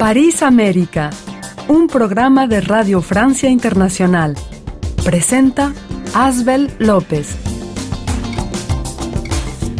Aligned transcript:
París 0.00 0.42
América, 0.42 1.10
un 1.68 1.86
programa 1.86 2.46
de 2.46 2.62
Radio 2.62 3.02
Francia 3.02 3.50
Internacional. 3.50 4.34
Presenta 5.04 5.74
Asbel 6.14 6.70
López. 6.78 7.36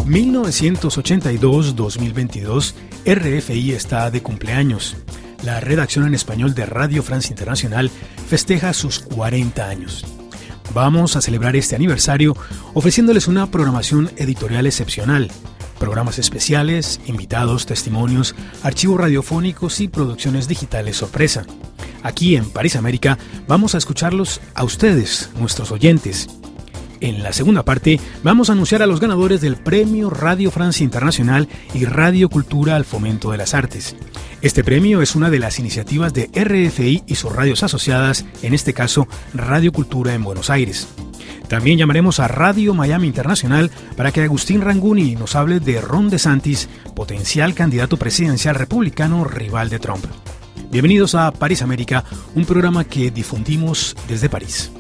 1982-2022, 0.05 2.75
RFI 3.07 3.73
está 3.73 4.11
de 4.11 4.23
cumpleaños. 4.23 4.99
La 5.43 5.59
redacción 5.59 6.07
en 6.07 6.13
español 6.13 6.55
de 6.55 6.67
Radio 6.67 7.03
Francia 7.03 7.31
Internacional 7.31 7.91
festeja 8.29 8.75
sus 8.75 8.99
40 8.99 9.67
años. 9.67 10.05
Vamos 10.75 11.17
a 11.17 11.23
celebrar 11.23 11.57
este 11.57 11.77
aniversario 11.77 12.37
ofreciéndoles 12.75 13.27
una 13.27 13.51
programación 13.51 14.11
editorial 14.19 14.67
excepcional, 14.67 15.31
programas 15.81 16.21
especiales, 16.21 17.01
invitados, 17.07 17.67
testimonios, 17.67 18.37
archivos 18.63 19.01
radiofónicos 19.01 19.81
y 19.81 19.89
producciones 19.89 20.47
digitales 20.47 20.99
sorpresa. 20.99 21.45
Aquí 22.05 22.37
en 22.37 22.49
París 22.49 22.77
América 22.77 23.19
vamos 23.49 23.75
a 23.75 23.79
escucharlos 23.79 24.41
a 24.55 24.63
ustedes, 24.63 25.31
nuestros 25.41 25.73
oyentes. 25.73 26.29
En 27.01 27.23
la 27.23 27.33
segunda 27.33 27.65
parte 27.65 27.99
vamos 28.23 28.51
a 28.51 28.53
anunciar 28.53 28.83
a 28.83 28.87
los 28.87 29.01
ganadores 29.01 29.41
del 29.41 29.57
Premio 29.57 30.11
Radio 30.11 30.51
Francia 30.51 30.85
Internacional 30.85 31.49
y 31.73 31.87
Radio 31.87 32.29
Cultura 32.29 32.77
al 32.77 32.85
Fomento 32.85 33.31
de 33.31 33.39
las 33.39 33.55
Artes. 33.55 33.97
Este 34.43 34.63
premio 34.63 35.01
es 35.01 35.17
una 35.17 35.31
de 35.31 35.39
las 35.39 35.59
iniciativas 35.59 36.13
de 36.13 36.31
RFI 36.35 37.05
y 37.07 37.15
sus 37.15 37.35
radios 37.35 37.63
asociadas, 37.63 38.27
en 38.43 38.53
este 38.53 38.75
caso 38.75 39.09
Radio 39.33 39.73
Cultura 39.73 40.15
en 40.15 40.25
Buenos 40.25 40.51
Aires. 40.51 40.89
También 41.51 41.79
llamaremos 41.79 42.21
a 42.21 42.29
Radio 42.29 42.75
Miami 42.75 43.09
Internacional 43.09 43.73
para 43.97 44.13
que 44.13 44.23
Agustín 44.23 44.61
Ranguni 44.61 45.17
nos 45.17 45.35
hable 45.35 45.59
de 45.59 45.81
Ron 45.81 46.09
DeSantis, 46.09 46.69
potencial 46.95 47.55
candidato 47.55 47.97
presidencial 47.97 48.55
republicano 48.55 49.25
rival 49.25 49.69
de 49.69 49.81
Trump. 49.81 50.05
Bienvenidos 50.71 51.17
a 51.17 51.33
París 51.33 51.63
América, 51.63 52.05
un 52.37 52.45
programa 52.45 52.85
que 52.85 53.11
difundimos 53.11 53.97
desde 54.07 54.29
París. 54.29 54.73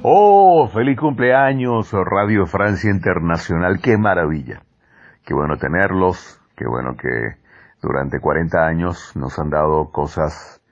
Oh, 0.00 0.66
feliz 0.72 0.98
cumpleaños, 0.98 1.92
Radio 1.92 2.46
Francia 2.46 2.90
Internacional, 2.90 3.80
qué 3.82 3.98
maravilla. 3.98 4.62
Qué 5.26 5.34
bueno 5.34 5.58
tenerlos, 5.58 6.40
qué 6.56 6.66
bueno 6.66 6.96
que 6.96 7.36
durante 7.82 8.18
40 8.18 8.66
años 8.66 9.12
nos 9.14 9.38
han 9.38 9.50
dado 9.50 9.90
cosas 9.90 10.62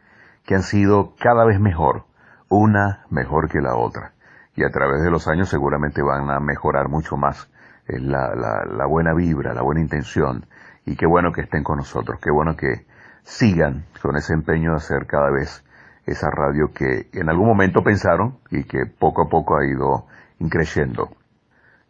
que 0.47 0.55
han 0.55 0.63
sido 0.63 1.13
cada 1.19 1.45
vez 1.45 1.61
mejor, 1.61 2.06
una 2.49 3.05
mejor 3.11 3.49
que 3.49 3.61
la 3.61 3.77
otra. 3.77 4.13
Y 4.55 4.65
a 4.65 4.71
través 4.71 5.03
de 5.03 5.11
los 5.11 5.29
años 5.29 5.49
seguramente 5.49 6.03
van 6.03 6.31
a 6.31 6.41
mejorar 6.41 6.89
mucho 6.89 7.17
más 7.17 7.51
eh, 7.87 7.99
la, 8.01 8.35
la, 8.35 8.87
buena 8.87 9.15
vibra, 9.15 9.55
la 9.55 9.63
buena 9.63 9.81
intención. 9.81 10.47
Y 10.85 10.97
qué 10.97 11.07
bueno 11.07 11.33
que 11.33 11.43
estén 11.43 11.63
con 11.63 11.79
nosotros, 11.79 12.19
qué 12.23 12.31
bueno 12.31 12.57
que 12.57 12.87
sigan 13.23 13.85
con 14.01 14.17
ese 14.17 14.33
empeño 14.35 14.71
de 14.71 14.77
hacer 14.77 15.07
cada 15.07 15.31
vez 15.31 15.65
esa 16.07 16.31
radio 16.31 16.73
que 16.73 17.09
en 17.13 17.29
algún 17.29 17.49
momento 17.49 17.83
pensaron 17.83 18.39
y 18.51 18.65
que 18.65 18.87
poco 18.87 19.23
a 19.23 19.29
poco 19.29 19.57
ha 19.59 19.67
ido 19.67 20.07
increciendo. 20.39 21.11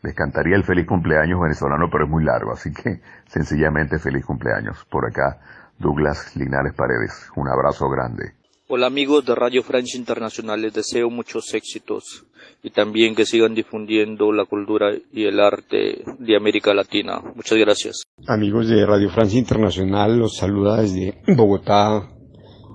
Les 0.03 0.15
cantaría 0.15 0.57
el 0.57 0.65
feliz 0.65 0.87
cumpleaños 0.87 1.41
venezolano, 1.41 1.89
pero 1.91 2.05
es 2.05 2.11
muy 2.11 2.25
largo, 2.25 2.53
así 2.53 2.73
que 2.73 3.01
sencillamente 3.27 3.99
feliz 3.99 4.25
cumpleaños. 4.25 4.85
Por 4.91 5.07
acá, 5.07 5.39
Douglas 5.79 6.35
Linares 6.37 6.75
Paredes. 6.75 7.31
Un 7.37 7.49
abrazo 7.49 7.89
grande. 7.91 8.46
Hola 8.69 8.89
amigos 8.89 9.25
de 9.25 9.37
Radio 9.37 9.63
Francia 9.63 9.97
Internacional, 9.97 10.61
les 10.61 10.75
deseo 10.75 11.09
muchos 11.09 11.55
éxitos 11.55 12.25
y 12.65 12.71
también 12.71 13.15
que 13.15 13.25
sigan 13.25 13.55
difundiendo 13.55 14.33
la 14.33 14.45
cultura 14.45 14.93
y 15.13 15.23
el 15.23 15.39
arte 15.39 16.03
de 16.19 16.37
América 16.37 16.75
Latina. 16.75 17.23
Muchas 17.37 17.59
gracias. 17.59 18.03
Amigos 18.27 18.67
de 18.69 18.85
Radio 18.85 19.09
Francia 19.11 19.39
Internacional, 19.39 20.19
los 20.19 20.39
saluda 20.39 20.83
desde 20.83 21.23
Bogotá 21.37 22.11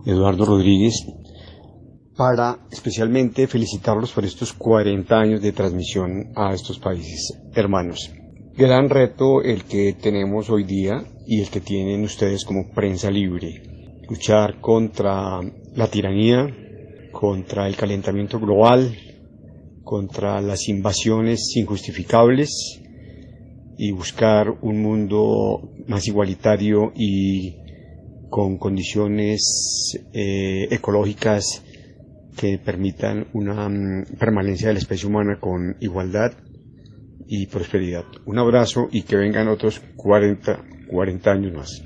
Eduardo 0.06 0.46
Rodríguez 0.46 0.94
para 2.16 2.60
especialmente 2.72 3.48
felicitarlos 3.48 4.14
por 4.14 4.24
estos 4.24 4.54
40 4.54 5.14
años 5.14 5.42
de 5.42 5.52
transmisión 5.52 6.32
a 6.38 6.54
estos 6.54 6.80
países 6.80 7.38
hermanos. 7.54 8.10
Gran 8.56 8.90
reto 8.90 9.42
el 9.42 9.66
que 9.66 9.98
tenemos 10.02 10.50
hoy 10.50 10.64
día 10.64 11.04
y 11.28 11.42
el 11.42 11.50
que 11.50 11.60
tienen 11.60 12.06
ustedes 12.06 12.46
como 12.46 12.72
prensa 12.74 13.12
libre 13.12 13.62
luchar 14.12 14.60
contra 14.60 15.40
la 15.76 15.88
tiranía, 15.88 16.48
contra 17.12 17.68
el 17.68 17.76
calentamiento 17.76 18.40
global, 18.40 18.98
contra 19.84 20.42
las 20.42 20.68
invasiones 20.68 21.56
injustificables 21.56 22.82
y 23.78 23.92
buscar 23.92 24.50
un 24.62 24.82
mundo 24.82 25.74
más 25.88 26.08
igualitario 26.08 26.92
y 26.96 27.56
con 28.30 28.58
condiciones 28.58 30.00
eh, 30.14 30.68
ecológicas 30.72 31.64
que 32.38 32.58
permitan 32.58 33.28
una 33.34 33.68
mm, 33.68 34.18
permanencia 34.18 34.68
de 34.68 34.76
la 34.76 34.80
especie 34.80 35.08
humana 35.10 35.40
con 35.40 35.76
igualdad 35.82 36.32
y 37.28 37.48
prosperidad. 37.48 38.06
Un 38.26 38.40
abrazo 38.40 38.88
y 38.92 39.04
que 39.04 39.18
vengan 39.18 39.48
otros 39.48 39.82
40, 39.96 40.64
40 40.90 41.32
años 41.32 41.54
más. 41.54 41.84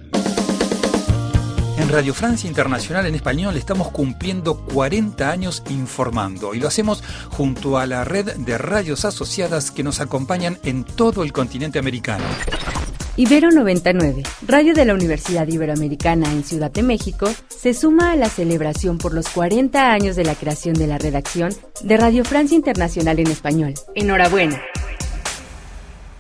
En 1.78 1.90
Radio 1.90 2.14
Francia 2.14 2.48
Internacional 2.48 3.06
en 3.06 3.16
español 3.16 3.58
estamos 3.58 3.90
cumpliendo 3.90 4.58
40 4.66 5.30
años 5.30 5.62
informando 5.70 6.54
y 6.56 6.60
lo 6.60 6.70
hacemos 6.70 7.04
junto 7.32 7.78
a 7.78 7.86
la 7.86 8.06
red 8.06 8.34
de 8.38 8.58
radios 8.58 9.04
asociadas 9.04 9.72
que 9.72 9.84
nos 9.84 10.00
acompañan 10.00 10.58
en 10.64 10.86
todo 10.86 11.22
el 11.24 11.34
continente 11.34 11.78
americano. 11.78 12.24
Ibero 13.18 13.52
99, 13.52 14.24
radio 14.48 14.74
de 14.74 14.86
la 14.86 14.94
Universidad 14.94 15.48
Iberoamericana 15.48 16.32
en 16.32 16.44
Ciudad 16.44 16.72
de 16.72 16.84
México, 16.84 17.30
se 17.48 17.74
suma 17.74 18.12
a 18.12 18.16
la 18.16 18.30
celebración 18.30 18.98
por 18.98 19.14
los 19.14 19.28
40 19.30 19.92
años 19.92 20.16
de 20.16 20.24
la 20.24 20.36
creación 20.36 20.76
de 20.76 20.88
la 20.88 20.98
redacción 20.98 21.54
de 21.84 21.98
Radio 21.98 22.24
Francia 22.24 22.56
Internacional 22.56 23.20
en 23.20 23.28
español. 23.28 23.74
Enhorabuena. 23.96 24.62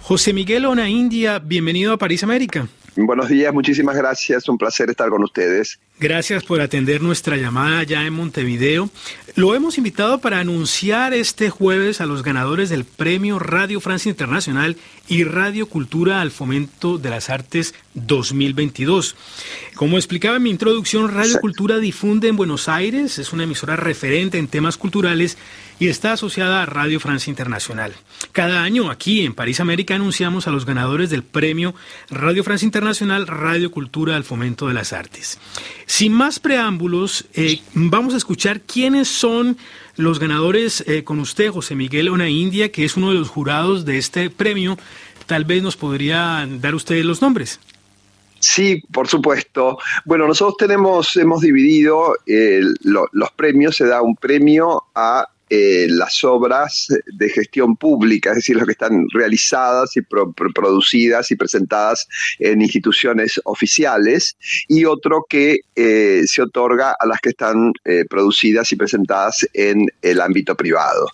José 0.01 0.33
Miguel 0.33 0.65
Ona 0.65 0.89
India, 0.89 1.39
bienvenido 1.39 1.93
a 1.93 1.97
París 1.97 2.23
América. 2.23 2.67
Buenos 2.97 3.27
días, 3.27 3.53
muchísimas 3.53 3.95
gracias, 3.95 4.47
un 4.47 4.57
placer 4.57 4.89
estar 4.89 5.09
con 5.09 5.21
ustedes. 5.23 5.79
Gracias 5.99 6.43
por 6.43 6.61
atender 6.61 7.01
nuestra 7.01 7.35
llamada 7.35 7.83
ya 7.83 8.05
en 8.05 8.13
Montevideo. 8.13 8.89
Lo 9.35 9.53
hemos 9.53 9.77
invitado 9.77 10.19
para 10.19 10.39
anunciar 10.39 11.13
este 11.13 11.49
jueves 11.49 11.99
a 11.99 12.05
los 12.05 12.23
ganadores 12.23 12.69
del 12.69 12.85
Premio 12.85 13.37
Radio 13.37 13.81
Francia 13.81 14.09
Internacional 14.09 14.77
y 15.09 15.25
Radio 15.25 15.67
Cultura 15.67 16.21
al 16.21 16.31
Fomento 16.31 16.97
de 16.97 17.09
las 17.09 17.29
Artes 17.29 17.75
2022. 17.95 19.17
Como 19.75 19.97
explicaba 19.97 20.37
en 20.37 20.43
mi 20.43 20.51
introducción, 20.51 21.13
Radio 21.13 21.41
Cultura 21.41 21.79
difunde 21.79 22.29
en 22.29 22.37
Buenos 22.37 22.69
Aires, 22.69 23.19
es 23.19 23.33
una 23.33 23.43
emisora 23.43 23.75
referente 23.75 24.37
en 24.37 24.47
temas 24.47 24.77
culturales 24.77 25.37
y 25.79 25.89
está 25.89 26.13
asociada 26.13 26.63
a 26.63 26.65
Radio 26.65 27.01
Francia 27.01 27.29
Internacional. 27.29 27.93
Cada 28.31 28.63
año 28.63 28.89
aquí 28.89 29.25
en 29.25 29.33
París 29.33 29.59
América 29.59 29.95
anunciamos 29.95 30.47
a 30.47 30.51
los 30.51 30.65
ganadores 30.65 31.09
del 31.09 31.23
premio 31.23 31.75
Radio 32.09 32.45
Francia 32.45 32.65
Internacional 32.65 33.27
Radio 33.27 33.69
Cultura 33.69 34.15
al 34.15 34.23
Fomento 34.23 34.69
de 34.69 34.75
las 34.75 34.93
Artes. 34.93 35.39
Sin 35.85 36.13
más 36.13 36.39
preámbulos, 36.39 37.25
eh, 37.33 37.59
vamos 37.73 38.13
a 38.13 38.17
escuchar 38.17 38.61
quiénes 38.61 39.09
son 39.09 39.24
los 39.95 40.19
ganadores 40.19 40.83
eh, 40.87 41.03
con 41.03 41.19
usted, 41.19 41.49
José 41.49 41.75
Miguel 41.75 42.09
Ona 42.09 42.29
India, 42.29 42.71
que 42.71 42.85
es 42.85 42.97
uno 42.97 43.09
de 43.09 43.19
los 43.19 43.29
jurados 43.29 43.85
de 43.85 43.97
este 43.97 44.29
premio. 44.29 44.77
Tal 45.25 45.45
vez 45.45 45.63
nos 45.63 45.75
podría 45.77 46.47
dar 46.61 46.75
usted 46.75 47.03
los 47.03 47.21
nombres. 47.21 47.59
Sí, 48.39 48.83
por 48.91 49.07
supuesto. 49.07 49.79
Bueno, 50.05 50.27
nosotros 50.27 50.57
tenemos, 50.57 51.15
hemos 51.15 51.41
dividido 51.41 52.15
eh, 52.27 52.61
los 52.83 53.31
premios, 53.35 53.75
se 53.75 53.87
da 53.87 54.01
un 54.01 54.15
premio 54.15 54.83
a 54.93 55.27
eh, 55.49 55.85
las 55.89 56.23
obras 56.23 56.87
de 57.05 57.29
gestión 57.29 57.75
pública, 57.75 58.31
es 58.31 58.37
decir, 58.37 58.55
las 58.55 58.65
que 58.65 58.71
están 58.71 59.05
realizadas 59.13 59.95
y 59.95 60.01
producidas 60.01 61.29
y 61.29 61.35
presentadas 61.35 62.07
en 62.39 62.61
instituciones 62.61 63.39
oficiales, 63.43 64.35
y 64.67 64.85
otro 64.85 65.23
que 65.29 65.59
eh, 65.75 66.23
se 66.25 66.41
otorga 66.41 66.95
a 66.99 67.05
las 67.05 67.19
que 67.19 67.29
están 67.29 67.73
eh, 67.83 68.05
producidas 68.09 68.71
y 68.71 68.75
presentadas 68.75 69.47
en 69.53 69.85
el 70.01 70.19
ámbito 70.19 70.55
privado. 70.55 71.09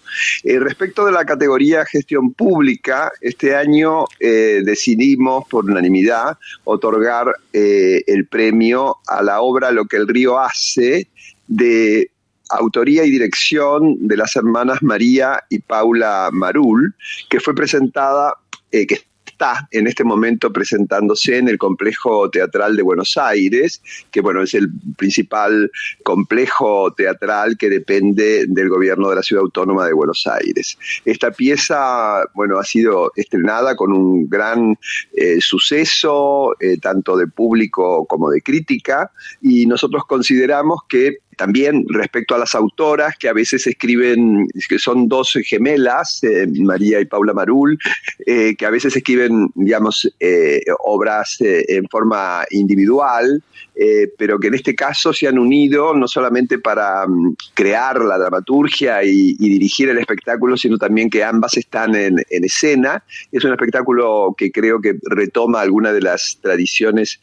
respecto 0.61 1.05
de 1.05 1.11
la 1.11 1.25
categoría 1.25 1.85
gestión 1.85 2.33
pública, 2.33 3.11
este 3.19 3.55
año 3.55 4.05
decidimos 4.19 5.47
por 5.49 5.65
unanimidad 5.65 6.37
otorgar 6.63 7.35
el 7.51 8.27
premio 8.27 8.97
a 9.07 9.21
la 9.21 9.41
obra 9.41 9.71
Lo 9.71 9.85
que 9.85 9.97
el 9.97 10.07
río 10.07 10.39
hace 10.39 11.07
de 11.47 12.11
autoría 12.51 13.05
y 13.05 13.11
dirección 13.11 14.07
de 14.07 14.17
las 14.17 14.35
hermanas 14.35 14.81
María 14.81 15.43
y 15.49 15.59
Paula 15.59 16.29
Marul, 16.31 16.95
que 17.29 17.39
fue 17.39 17.55
presentada, 17.55 18.35
eh, 18.71 18.85
que 18.85 18.95
está 19.41 19.67
en 19.71 19.87
este 19.87 20.03
momento 20.03 20.53
presentándose 20.53 21.37
en 21.37 21.47
el 21.47 21.57
complejo 21.57 22.29
teatral 22.29 22.75
de 22.75 22.83
Buenos 22.83 23.17
Aires, 23.17 23.81
que 24.11 24.21
bueno, 24.21 24.43
es 24.43 24.53
el 24.53 24.69
principal 24.97 25.71
complejo 26.03 26.93
teatral 26.93 27.57
que 27.57 27.69
depende 27.69 28.45
del 28.47 28.69
gobierno 28.69 29.09
de 29.09 29.15
la 29.15 29.23
ciudad 29.23 29.41
autónoma 29.41 29.87
de 29.87 29.93
Buenos 29.93 30.27
Aires. 30.27 30.77
Esta 31.05 31.31
pieza, 31.31 32.23
bueno, 32.35 32.59
ha 32.59 32.63
sido 32.63 33.11
estrenada 33.15 33.75
con 33.75 33.93
un 33.93 34.29
gran 34.29 34.77
eh, 35.13 35.37
suceso, 35.39 36.55
eh, 36.59 36.77
tanto 36.77 37.17
de 37.17 37.27
público 37.27 38.05
como 38.05 38.29
de 38.29 38.41
crítica, 38.41 39.11
y 39.41 39.65
nosotros 39.65 40.05
consideramos 40.05 40.81
que 40.87 41.17
también 41.41 41.87
respecto 41.89 42.35
a 42.35 42.37
las 42.37 42.53
autoras 42.53 43.15
que 43.17 43.27
a 43.27 43.33
veces 43.33 43.65
escriben, 43.65 44.47
que 44.69 44.77
son 44.77 45.07
dos 45.07 45.35
gemelas, 45.43 46.23
eh, 46.23 46.45
María 46.59 47.01
y 47.01 47.05
Paula 47.05 47.33
Marul, 47.33 47.79
eh, 48.27 48.55
que 48.55 48.63
a 48.67 48.69
veces 48.69 48.95
escriben, 48.95 49.49
digamos, 49.55 50.07
eh, 50.19 50.61
obras 50.85 51.37
en 51.39 51.87
forma 51.89 52.45
individual, 52.51 53.43
pero 54.19 54.39
que 54.39 54.49
en 54.49 54.53
este 54.53 54.75
caso 54.75 55.11
se 55.11 55.27
han 55.27 55.39
unido 55.39 55.95
no 55.95 56.07
solamente 56.07 56.59
para 56.59 57.07
mm, 57.07 57.35
crear 57.55 57.99
la 58.01 58.19
dramaturgia 58.19 59.03
y, 59.03 59.33
dirigir 59.33 59.89
el 59.89 59.97
espectáculo, 59.97 60.55
sino 60.55 60.77
también 60.77 61.09
que 61.09 61.23
ambas 61.23 61.57
están 61.57 61.95
en, 61.95 62.17
escena. 62.29 63.03
Es 63.31 63.43
un 63.43 63.53
espectáculo 63.53 64.35
que 64.37 64.51
creo 64.51 64.79
que 64.79 64.93
retoma 65.01 65.61
algunas 65.61 65.95
de 65.95 66.01
las 66.01 66.37
tradiciones 66.39 67.19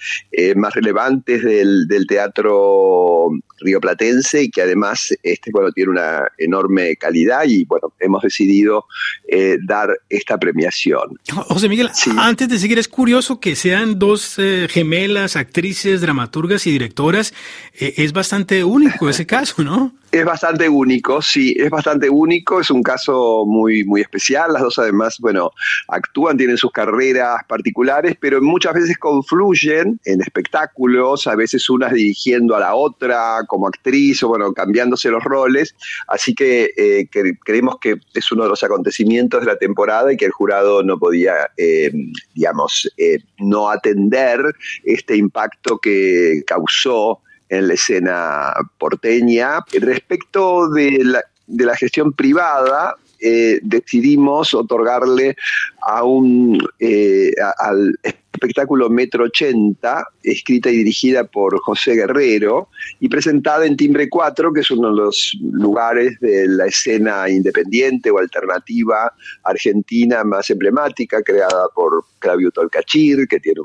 más 0.57 0.75
relevantes 0.75 1.45
del, 1.45 1.87
del 1.87 2.07
teatro 2.09 3.31
rioplatense 3.61 4.43
y 4.45 4.51
que 4.51 4.63
además 4.63 5.15
este, 5.23 5.51
bueno, 5.51 5.73
tiene 5.73 5.91
una 5.91 6.29
enorme 6.39 6.97
calidad 6.97 7.45
y 7.47 7.65
bueno, 7.65 7.93
hemos 8.01 8.23
decidido 8.23 8.87
eh, 9.29 9.59
dar 9.67 9.91
esta 10.09 10.39
premiación. 10.39 11.19
José 11.33 11.69
Miguel, 11.69 11.91
antes 12.17 12.49
de 12.49 12.59
seguir, 12.59 12.79
es 12.79 12.89
curioso 12.89 13.41
que 13.41 13.57
sean 13.57 13.99
dos 13.99 14.39
eh, 14.39 14.67
gemelas, 14.71 15.37
actrices, 15.37 16.01
dramaturgas 16.01 16.67
y 16.67 16.71
directoras. 16.71 17.35
Eh, 17.79 17.95
es 17.99 18.13
bastante 18.13 18.65
único 18.65 19.09
ese 19.09 19.27
caso, 19.27 19.63
¿no? 19.63 19.93
Es 20.11 20.25
bastante 20.25 20.67
único, 20.71 21.21
sí, 21.21 21.55
es 21.59 21.69
bastante 21.69 22.09
único, 22.09 22.61
es 22.61 22.71
un 22.71 22.83
caso 22.83 23.45
muy, 23.47 23.85
muy 23.85 24.01
especial. 24.01 24.55
Las 24.55 24.63
dos 24.63 24.79
además, 24.79 25.19
bueno, 25.21 25.51
actúan, 25.87 26.39
tienen 26.39 26.57
sus 26.57 26.73
carreras 26.73 27.43
particulares, 27.47 28.17
pero 28.19 28.41
muchas 28.41 28.73
veces 28.73 28.97
confluyen 28.97 30.01
en 30.07 30.23
espectáculos, 30.23 31.27
a 31.27 31.37
veces 31.37 31.69
unas 31.69 31.93
dirigiendo 31.93 32.57
a 32.57 32.61
la 32.61 32.75
otra 32.75 33.41
como 33.49 33.69
actriz 33.69 34.23
o 34.23 34.29
bueno, 34.29 34.51
cambiándose 34.55 35.11
los 35.11 35.23
roles. 35.25 35.75
Así 36.07 36.35
que, 36.35 36.71
eh, 36.75 37.07
creemos 37.45 37.77
que 37.79 37.97
es 38.15 38.33
uno 38.33 38.45
de 38.45 38.49
los 38.49 38.65
acontecimientos 38.65 39.41
de 39.41 39.47
la 39.47 39.59
temporada 39.59 40.11
y 40.11 40.17
que 40.17 40.25
el 40.25 40.33
jurado 40.33 40.83
no 40.83 40.99
podía, 40.99 41.35
eh, 41.59 41.93
digamos, 42.35 42.91
eh, 42.97 43.19
no 43.41 43.69
atender 43.69 44.41
este 44.85 45.17
impacto 45.17 45.77
que 45.77 46.43
causó 46.47 47.21
en 47.49 47.69
la 47.69 47.75
escena 47.75 48.55
porteña. 48.79 49.61
Respecto 49.73 50.69
de 50.71 50.99
la, 51.05 51.23
de 51.47 51.65
la 51.65 51.77
gestión 51.77 52.13
privada, 52.13 52.97
eh, 53.21 53.59
decidimos 53.63 54.55
otorgarle 54.55 55.37
a 55.83 56.05
un, 56.05 56.59
eh, 56.79 57.33
al 57.59 57.99
espectáculo 58.39 58.89
Metro 58.89 59.25
80, 59.25 60.07
escrita 60.23 60.71
y 60.71 60.77
dirigida 60.79 61.25
por 61.25 61.59
José 61.61 61.95
Guerrero 61.95 62.69
y 63.01 63.09
presentada 63.09 63.67
en 63.67 63.77
Timbre 63.77 64.09
4, 64.09 64.53
que 64.53 64.61
es 64.61 64.71
uno 64.71 64.91
de 64.91 64.97
los 64.97 65.37
lugares 65.41 66.19
de 66.21 66.47
la 66.49 66.67
escena 66.67 67.29
independiente 67.29 68.11
o 68.11 68.19
alternativa 68.19 69.13
argentina 69.43 70.23
más 70.25 70.51
emblemática, 70.51 71.23
creada 71.23 71.67
por 71.75 72.05
Claudio 72.19 72.51
Tolcachir, 72.51 73.27
que 73.27 73.41
tiene 73.41 73.61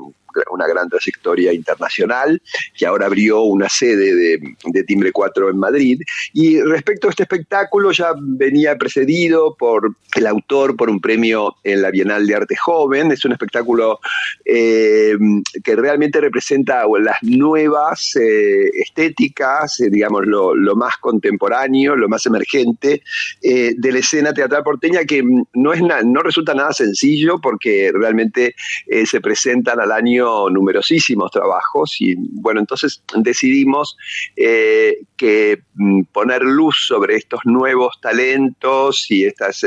una 0.50 0.66
gran 0.66 0.88
trayectoria 0.88 1.52
internacional, 1.52 2.40
que 2.76 2.86
ahora 2.86 3.06
abrió 3.06 3.42
una 3.42 3.68
sede 3.68 4.14
de, 4.14 4.84
Timbre 4.84 5.12
4 5.12 5.50
en 5.50 5.58
Madrid. 5.58 6.00
Y 6.32 6.60
respecto 6.60 7.06
a 7.06 7.10
este 7.10 7.22
espectáculo, 7.22 7.92
ya 7.92 8.12
venía 8.16 8.76
precedido 8.76 9.54
por 9.54 9.94
el 10.16 10.26
autor 10.26 10.76
por 10.76 10.90
un 10.90 11.00
premio 11.00 11.54
en 11.64 11.82
la 11.82 11.90
Bienal 11.90 12.03
de 12.04 12.34
Arte 12.34 12.56
Joven. 12.56 13.12
Es 13.12 13.24
un 13.24 13.32
espectáculo 13.32 13.98
eh, 14.44 15.16
que 15.62 15.76
realmente 15.76 16.20
representa 16.20 16.84
las 17.00 17.22
nuevas 17.22 18.14
eh, 18.16 18.68
estéticas, 18.74 19.80
eh, 19.80 19.88
digamos, 19.90 20.26
lo, 20.26 20.54
más 20.76 20.96
contemporáneo, 20.98 21.94
lo 21.94 22.08
más 22.08 22.26
emergente 22.26 23.02
de 23.40 23.92
la 23.92 23.98
escena 23.98 24.34
teatral 24.34 24.64
porteña, 24.64 25.04
que 25.04 25.22
no, 25.54 25.72
es 25.72 25.80
no 25.82 26.22
resulta 26.22 26.52
nada 26.52 26.72
sencillo 26.72 27.40
porque 27.40 27.92
realmente 27.94 28.56
se 29.04 29.20
presentan 29.20 29.78
al 29.78 29.92
año 29.92 30.50
numerosísimos 30.50 31.30
trabajos 31.30 31.96
y 32.00 32.16
bueno, 32.16 32.58
entonces 32.58 33.02
decidimos 33.16 33.96
que 34.34 35.62
mm, 35.74 36.02
poner 36.12 36.42
luz 36.42 36.86
sobre 36.88 37.16
estos 37.16 37.40
nuevos 37.44 38.00
talentos 38.00 39.08
y 39.10 39.24
estas 39.24 39.64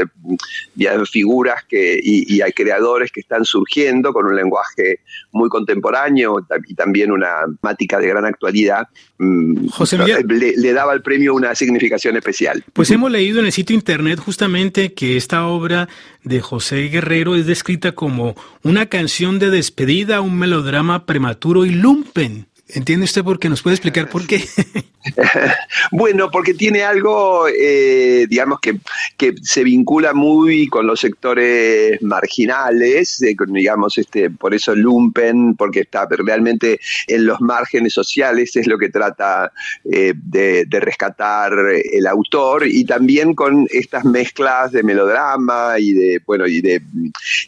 figuras 1.09 1.63
que, 1.69 1.99
y 2.27 2.41
hay 2.41 2.51
creadores 2.51 3.11
que 3.11 3.21
están 3.21 3.45
surgiendo 3.45 4.11
con 4.11 4.25
un 4.25 4.35
lenguaje 4.35 4.99
muy 5.31 5.47
contemporáneo 5.47 6.45
y 6.67 6.75
también 6.75 7.11
una 7.11 7.29
temática 7.61 7.99
de 7.99 8.07
gran 8.07 8.25
actualidad, 8.25 8.87
mm, 9.17 9.69
José 9.69 9.97
le, 9.97 10.73
daba 10.73 10.91
al 10.91 11.01
premio 11.01 11.33
una 11.33 11.55
significación 11.55 12.17
especial. 12.17 12.63
Pues 12.73 12.91
hemos 12.91 13.09
leído 13.09 13.39
en 13.39 13.45
el 13.45 13.51
sitio 13.53 13.75
internet 13.75 14.19
justamente 14.19 14.93
que 14.93 15.15
esta 15.15 15.47
obra 15.47 15.87
de 16.23 16.41
José 16.41 16.89
Guerrero 16.89 17.35
es 17.35 17.45
descrita 17.45 17.93
como 17.93 18.35
una 18.61 18.87
canción 18.87 19.39
de 19.39 19.49
despedida, 19.49 20.19
un 20.19 20.37
melodrama 20.37 21.05
prematuro 21.05 21.65
y 21.65 21.69
lumpen. 21.69 22.47
¿Entiende 22.69 23.05
usted 23.05 23.23
por 23.23 23.39
qué? 23.39 23.47
¿Nos 23.47 23.61
puede 23.61 23.75
explicar 23.75 24.09
por 24.09 24.27
qué? 24.27 24.43
bueno, 25.91 26.29
porque 26.29 26.53
tiene 26.53 26.83
algo, 26.83 27.47
eh, 27.47 28.27
digamos, 28.29 28.59
que, 28.59 28.77
que, 29.15 29.35
se 29.41 29.63
vincula 29.63 30.13
muy 30.13 30.67
con 30.67 30.85
los 30.85 30.99
sectores 30.99 32.01
marginales, 32.01 33.23
digamos, 33.47 33.97
este, 33.97 34.29
por 34.29 34.53
eso 34.53 34.75
Lumpen, 34.75 35.55
porque 35.55 35.81
está 35.81 36.07
realmente 36.09 36.81
en 37.07 37.25
los 37.25 37.39
márgenes 37.39 37.93
sociales, 37.93 38.53
es 38.57 38.67
lo 38.67 38.77
que 38.77 38.89
trata 38.89 39.53
eh, 39.89 40.13
de, 40.15 40.65
de, 40.65 40.79
rescatar 40.81 41.53
el 41.89 42.05
autor, 42.05 42.67
y 42.67 42.83
también 42.83 43.33
con 43.33 43.65
estas 43.71 44.03
mezclas 44.03 44.73
de 44.73 44.83
melodrama 44.83 45.79
y 45.79 45.93
de, 45.93 46.21
bueno, 46.25 46.45
y 46.47 46.59
de 46.59 46.81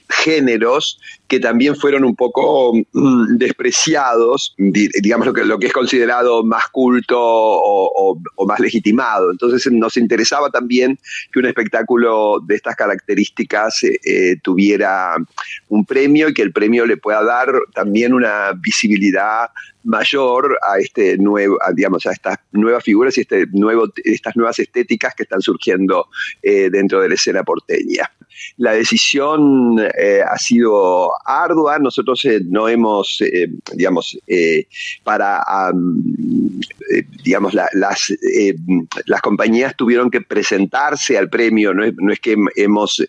géneros 0.07 0.97
que 1.29 1.39
también 1.39 1.75
fueron 1.75 2.03
un 2.03 2.15
poco 2.15 2.73
mm, 2.73 3.37
despreciados, 3.37 4.55
digamos 4.57 5.27
lo 5.27 5.59
que, 5.59 5.67
es 5.67 5.73
considerado 5.73 6.43
más 6.43 6.67
culto 6.69 7.17
o, 7.19 8.19
más 8.47 8.59
legitimado. 8.59 9.31
Entonces 9.31 9.71
nos 9.71 9.95
interesaba 9.95 10.49
también 10.49 10.97
que 11.31 11.39
un 11.39 11.45
espectáculo 11.45 12.39
de 12.45 12.55
estas 12.55 12.75
características 12.75 13.83
eh, 13.83 13.99
eh, 14.03 14.35
tuviera 14.41 15.15
un 15.69 15.85
premio 15.85 16.29
y 16.29 16.33
que 16.33 16.41
el 16.41 16.51
premio 16.51 16.85
le 16.87 16.97
pueda 16.97 17.23
dar 17.23 17.53
también 17.73 18.13
una 18.13 18.53
visibilidad 18.53 19.49
mayor 19.83 20.57
a 20.67 20.79
este 20.79 21.17
nuevo, 21.17 21.57
digamos, 21.75 22.05
a 22.07 22.11
estas 22.11 22.37
nuevas 22.51 22.83
figuras 22.83 23.17
y 23.17 23.21
este 23.21 23.45
nuevo, 23.51 23.87
estas 24.03 24.35
nuevas 24.35 24.57
estéticas 24.57 25.13
que 25.15 25.23
están 25.23 25.41
surgiendo 25.41 26.07
eh, 26.41 26.69
dentro 26.71 27.01
de 27.01 27.09
la 27.09 27.15
escena 27.15 27.43
porteña. 27.43 28.09
La 28.57 28.73
decisión 28.73 29.79
eh, 29.79 30.21
ha 30.21 30.37
sido 30.37 31.11
ardua, 31.25 31.79
nosotros 31.79 32.23
eh, 32.25 32.41
no 32.45 32.67
hemos, 32.67 33.21
eh, 33.21 33.47
digamos, 33.73 34.17
para, 35.03 35.41
digamos, 37.23 37.53
las, 37.53 37.69
las 39.05 39.21
compañías 39.21 39.75
tuvieron 39.75 40.09
que 40.09 40.21
presentarse 40.21 41.17
al 41.17 41.29
premio, 41.29 41.73
no 41.73 41.83
es, 41.85 42.19
que 42.19 42.35
hemos 42.55 43.05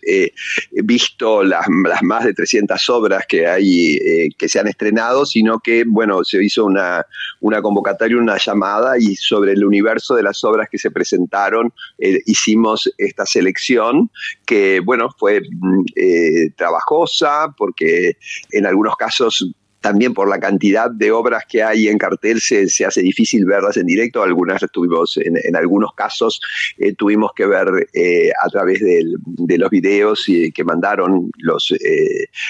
visto 0.71 1.43
las, 1.43 1.65
más 2.01 2.25
de 2.25 2.33
300 2.33 2.89
obras 2.89 3.25
que 3.27 3.47
hay, 3.47 4.31
que 4.37 4.49
se 4.49 4.59
han 4.59 4.67
estrenado, 4.67 5.25
sino 5.25 5.59
que, 5.59 5.83
bueno, 5.85 6.23
se 6.23 6.43
hizo 6.43 6.65
una, 6.65 7.05
una 7.41 7.61
convocatoria, 7.61 8.17
una 8.17 8.37
llamada 8.37 8.97
y 8.97 9.15
sobre 9.15 9.53
el 9.53 9.65
universo 9.65 10.15
de 10.15 10.23
las 10.23 10.43
obras 10.43 10.69
que 10.69 10.77
se 10.77 10.91
presentaron 10.91 11.73
hicimos 11.97 12.91
esta 12.97 13.25
selección 13.25 14.09
que, 14.45 14.79
bueno, 14.79 15.09
fue 15.17 15.41
mm, 15.41 15.85
eh, 15.95 16.49
trabajosa, 16.55 17.53
porque 17.57 18.17
en 18.51 18.65
algunos 18.65 18.95
casos 18.95 19.51
también 19.79 20.13
por 20.13 20.29
la 20.29 20.39
cantidad 20.39 20.91
de 20.91 21.11
obras 21.11 21.43
que 21.49 21.63
hay 21.63 21.87
en 21.87 21.97
cartel 21.97 22.39
se, 22.39 22.69
se 22.69 22.85
hace 22.85 23.01
difícil 23.01 23.45
verlas 23.45 23.77
en 23.77 23.87
directo. 23.87 24.21
Algunas 24.21 24.61
tuvimos, 24.71 25.17
en, 25.17 25.55
algunos 25.55 25.95
casos 25.95 26.39
eh, 26.77 26.93
tuvimos 26.93 27.31
que 27.35 27.47
ver 27.47 27.87
eh, 27.93 28.29
a 28.43 28.47
través 28.49 28.79
de 28.79 29.57
los 29.57 29.69
videos 29.71 30.25
que 30.53 30.63
mandaron 30.63 31.31
los, 31.39 31.73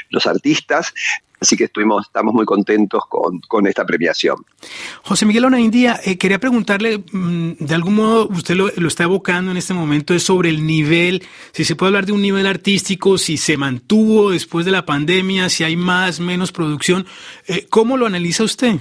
los 0.10 0.26
artistas 0.26 0.94
Así 1.42 1.58
que 1.58 1.64
estuvimos, 1.64 2.06
estamos 2.06 2.36
muy 2.36 2.46
contentos 2.46 3.02
con, 3.10 3.66
esta 3.66 3.84
premiación. 3.84 4.46
José 5.04 5.26
Miguel 5.26 5.46
Onaindía, 5.46 6.00
eh, 6.06 6.20
quería 6.20 6.40
preguntarle, 6.40 7.04
mm, 7.12 7.54
de 7.58 7.74
algún 7.74 7.96
modo 7.96 8.28
usted 8.28 8.54
lo, 8.56 8.68
está 8.70 9.06
evocando 9.06 9.50
en 9.50 9.58
este 9.58 9.74
momento, 9.74 10.14
es 10.14 10.22
sobre 10.22 10.50
el 10.50 10.68
nivel, 10.68 11.24
si 11.52 11.66
se 11.66 11.76
puede 11.76 11.90
hablar 11.90 12.06
de 12.06 12.12
un 12.12 12.22
nivel 12.22 12.46
artístico, 12.46 13.18
si 13.18 13.38
se 13.38 13.58
mantuvo 13.58 14.30
después 14.30 14.68
de 14.68 14.72
la 14.72 14.86
pandemia, 14.86 15.50
si 15.50 15.64
hay 15.64 15.76
más, 15.76 16.20
menos 16.20 16.52
producción. 16.52 17.08
Eh, 17.48 17.66
¿Cómo 17.72 17.98
lo 17.98 18.06
analiza 18.06 18.44
usted? 18.44 18.76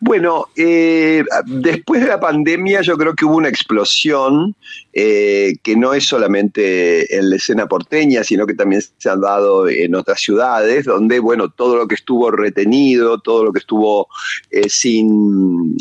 Bueno, 0.00 0.46
eh, 0.56 1.24
después 1.46 2.02
de 2.02 2.08
la 2.08 2.20
pandemia 2.20 2.82
yo 2.82 2.96
creo 2.96 3.14
que 3.14 3.24
hubo 3.24 3.36
una 3.36 3.48
explosión 3.48 4.54
eh, 4.92 5.54
que 5.62 5.76
no 5.76 5.94
es 5.94 6.06
solamente 6.06 7.16
en 7.16 7.30
la 7.30 7.36
escena 7.36 7.66
porteña, 7.66 8.24
sino 8.24 8.46
que 8.46 8.54
también 8.54 8.82
se 8.98 9.10
han 9.10 9.20
dado 9.20 9.68
en 9.68 9.94
otras 9.94 10.20
ciudades, 10.20 10.84
donde, 10.84 11.18
bueno, 11.18 11.48
todo 11.50 11.76
lo 11.76 11.88
que 11.88 11.94
estuvo 11.94 12.30
retenido, 12.30 13.18
todo 13.20 13.44
lo 13.44 13.52
que 13.52 13.60
estuvo 13.60 14.08
eh, 14.50 14.68
sin 14.68 15.76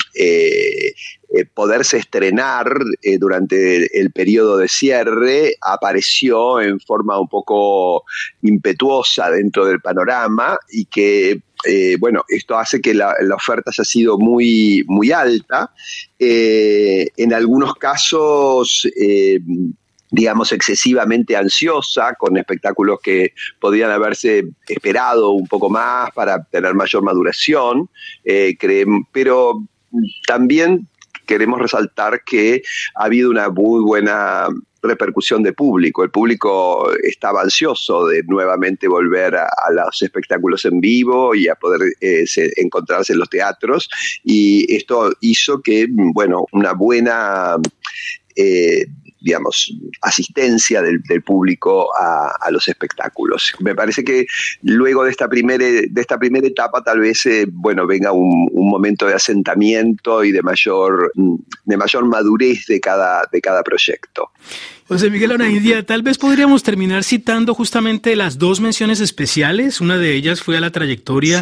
poderse 1.53 1.97
estrenar 1.97 2.69
durante 3.19 3.99
el 3.99 4.11
periodo 4.11 4.57
de 4.57 4.67
cierre, 4.67 5.55
apareció 5.61 6.61
en 6.61 6.79
forma 6.79 7.19
un 7.19 7.27
poco 7.27 8.03
impetuosa 8.41 9.29
dentro 9.31 9.65
del 9.65 9.81
panorama 9.81 10.57
y 10.69 10.85
que 10.85 11.41
eh, 11.65 11.97
bueno, 11.99 12.23
esto 12.27 12.57
hace 12.57 12.79
que 12.79 12.93
la, 12.93 13.15
oferta 13.33 13.71
haya 13.71 13.83
sido 13.83 14.17
muy, 14.17 14.83
muy 14.87 15.11
alta. 15.11 15.71
Eh, 16.19 17.07
en 17.17 17.33
algunos 17.33 17.73
casos, 17.75 18.87
eh, 18.95 19.39
digamos, 20.11 20.51
excesivamente 20.51 21.35
ansiosa, 21.35 22.13
con 22.15 22.37
espectáculos 22.37 22.99
que 23.01 23.33
podían 23.59 23.89
haberse 23.89 24.45
esperado 24.67 25.31
un 25.31 25.47
poco 25.47 25.69
más 25.69 26.11
para 26.11 26.43
tener 26.43 26.75
mayor 26.75 27.03
maduración, 27.03 27.89
pero 29.11 29.63
también 30.27 30.87
queremos 31.25 31.59
resaltar 31.59 32.23
que 32.23 32.61
ha 32.95 33.05
habido 33.05 33.29
una 33.29 33.49
muy 33.49 33.81
buena 33.81 34.47
repercusión 34.81 35.43
de 35.43 35.53
público. 35.53 36.03
El 36.03 36.11
público 36.11 36.91
estaba 37.03 37.41
ansioso 37.41 38.07
de 38.07 38.23
nuevamente 38.23 38.87
volver 38.87 39.35
a, 39.35 39.47
los 39.73 40.01
espectáculos 40.01 40.63
en 40.65 40.79
vivo 40.79 41.35
y 41.35 41.47
a 41.47 41.55
poder 41.55 41.81
eh, 42.01 42.25
encontrarse 42.57 43.13
en 43.13 43.19
los 43.19 43.29
teatros 43.29 43.89
y 44.23 44.73
esto 44.75 45.11
hizo 45.21 45.61
que, 45.61 45.87
bueno, 45.89 46.45
una 46.51 46.73
buena... 46.73 47.55
Eh, 48.35 48.85
digamos, 49.25 49.75
asistencia 50.03 50.83
del, 50.83 51.01
público 51.23 51.89
a, 51.95 52.51
los 52.51 52.67
espectáculos. 52.67 53.53
Me 53.59 53.73
parece 53.73 54.03
que 54.03 54.27
luego 54.61 55.03
de 55.03 55.09
esta 55.09 55.27
primera, 55.27 55.65
de 55.65 56.01
esta 56.01 56.19
primera 56.19 56.45
etapa 56.45 56.83
tal 56.83 56.99
vez, 56.99 57.25
eh, 57.25 57.47
bueno, 57.49 57.87
venga 57.87 58.11
un, 58.11 58.47
un, 58.51 58.69
momento 58.69 59.07
de 59.07 59.15
asentamiento 59.15 60.23
y 60.23 60.31
de 60.31 60.43
mayor, 60.43 61.11
de 61.15 61.77
mayor 61.77 62.05
madurez 62.05 62.67
de 62.67 62.79
cada, 62.79 63.27
de 63.31 63.41
cada 63.41 63.63
proyecto. 63.63 64.29
José 64.87 65.09
Miguel 65.09 65.31
Onaindia, 65.31 65.83
tal 65.83 66.03
vez 66.03 66.19
podríamos 66.19 66.61
terminar 66.61 67.03
citando 67.03 67.55
justamente 67.55 68.15
las 68.15 68.37
dos 68.37 68.59
menciones 68.59 68.99
especiales. 68.99 69.81
Una 69.81 69.97
de 69.97 70.13
ellas 70.13 70.43
fue 70.43 70.57
a 70.57 70.61
la 70.61 70.69
trayectoria 70.69 71.41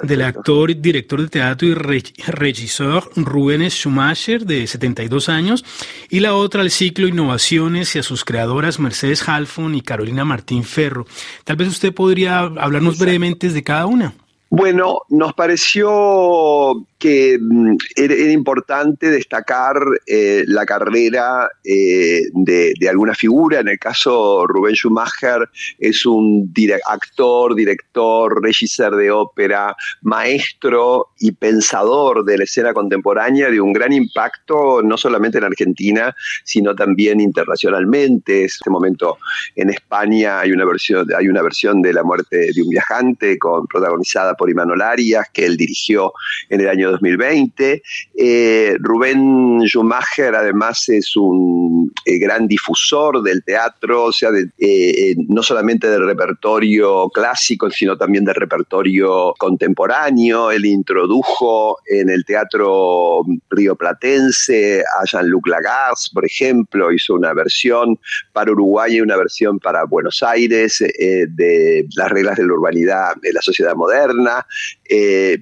del 0.00 0.22
actor, 0.22 0.80
director 0.80 1.20
de 1.20 1.28
teatro 1.28 1.66
y 1.66 1.74
regisseur 1.74 3.10
Rubén 3.16 3.68
Schumacher, 3.68 4.46
de 4.46 4.64
72 4.68 5.28
años, 5.28 5.64
y 6.08 6.20
la 6.20 6.36
otra 6.36 6.60
al 6.60 6.70
ciclo 6.70 7.08
Innovaciones 7.08 7.96
y 7.96 7.98
a 7.98 8.04
sus 8.04 8.24
creadoras 8.24 8.78
Mercedes 8.78 9.28
Halfon 9.28 9.74
y 9.74 9.80
Carolina 9.80 10.24
Martín 10.24 10.62
Ferro. 10.62 11.04
Tal 11.42 11.56
vez 11.56 11.66
usted 11.66 11.92
podría 11.92 12.38
hablarnos 12.38 12.96
brevemente 12.96 13.48
de 13.48 13.64
cada 13.64 13.86
una. 13.86 14.14
Bueno, 14.50 15.00
nos 15.08 15.32
pareció 15.32 16.86
que 17.04 17.38
mm, 17.38 17.76
era, 17.96 18.32
importante 18.32 19.10
destacar 19.10 19.76
eh, 20.06 20.42
la 20.46 20.64
carrera 20.64 21.50
eh, 21.62 22.22
de, 22.32 22.88
alguna 22.88 23.14
figura. 23.14 23.60
En 23.60 23.68
el 23.68 23.78
caso 23.78 24.46
Rubén 24.46 24.74
Schumacher 24.74 25.50
es 25.78 26.06
un 26.06 26.50
actor, 26.90 27.54
director, 27.54 28.42
regisseur 28.42 28.96
de 28.96 29.10
ópera, 29.10 29.76
maestro 30.00 31.08
y 31.18 31.32
pensador 31.32 32.24
de 32.24 32.38
la 32.38 32.44
escena 32.44 32.72
contemporánea 32.72 33.50
de 33.50 33.60
un 33.60 33.74
gran 33.74 33.92
impacto 33.92 34.80
no 34.82 34.96
solamente 34.96 35.36
en 35.36 35.44
Argentina, 35.44 36.16
sino 36.42 36.74
también 36.74 37.20
internacionalmente. 37.20 38.38
En 38.38 38.46
este 38.46 38.70
momento 38.70 39.18
en 39.56 39.68
España 39.68 40.40
hay 40.40 40.52
una 40.52 40.64
versión, 40.64 41.06
hay 41.14 41.28
una 41.28 41.42
versión 41.42 41.82
de 41.82 41.92
La 41.92 42.02
muerte 42.02 42.50
de 42.54 42.62
un 42.62 42.70
viajante 42.70 43.36
con, 43.38 43.66
protagonizada 43.66 44.32
por 44.32 44.48
Imanol 44.48 44.80
Arias, 44.80 45.28
que 45.34 45.44
él 45.44 45.58
dirigió 45.58 46.14
en 46.48 46.62
el 46.62 46.68
año 46.70 46.93
2020. 46.94 47.82
Eh, 48.16 48.76
Rubén 48.80 49.60
Schumacher 49.66 50.34
además 50.34 50.88
es 50.88 51.16
un 51.16 51.92
eh, 52.04 52.18
gran 52.18 52.46
difusor 52.46 53.22
del 53.22 53.42
teatro, 53.44 54.04
o 54.04 54.12
sea, 54.12 54.30
eh, 54.58 55.14
no 55.28 55.42
solamente 55.42 55.88
del 55.88 56.06
repertorio 56.06 57.08
clásico, 57.10 57.70
sino 57.70 57.96
también 57.96 58.24
del 58.24 58.34
repertorio 58.34 59.34
contemporáneo. 59.38 60.50
Él 60.50 60.66
introdujo 60.66 61.78
en 61.86 62.10
el 62.10 62.24
teatro 62.24 63.22
rioplatense 63.50 64.80
a 64.80 65.04
Jean-Luc 65.04 65.46
Lagarce, 65.48 66.10
por 66.12 66.24
ejemplo, 66.24 66.92
hizo 66.92 67.14
una 67.14 67.32
versión 67.32 67.98
para 68.32 68.52
Uruguay 68.52 68.96
y 68.96 69.00
una 69.00 69.16
versión 69.16 69.58
para 69.58 69.84
Buenos 69.84 70.22
Aires 70.22 70.78
de 70.78 71.86
las 71.96 72.10
reglas 72.10 72.36
de 72.36 72.46
la 72.46 72.52
urbanidad 72.52 73.16
de 73.22 73.32
la 73.32 73.42
sociedad 73.42 73.74
moderna. 73.74 74.46
Eh, 74.88 75.38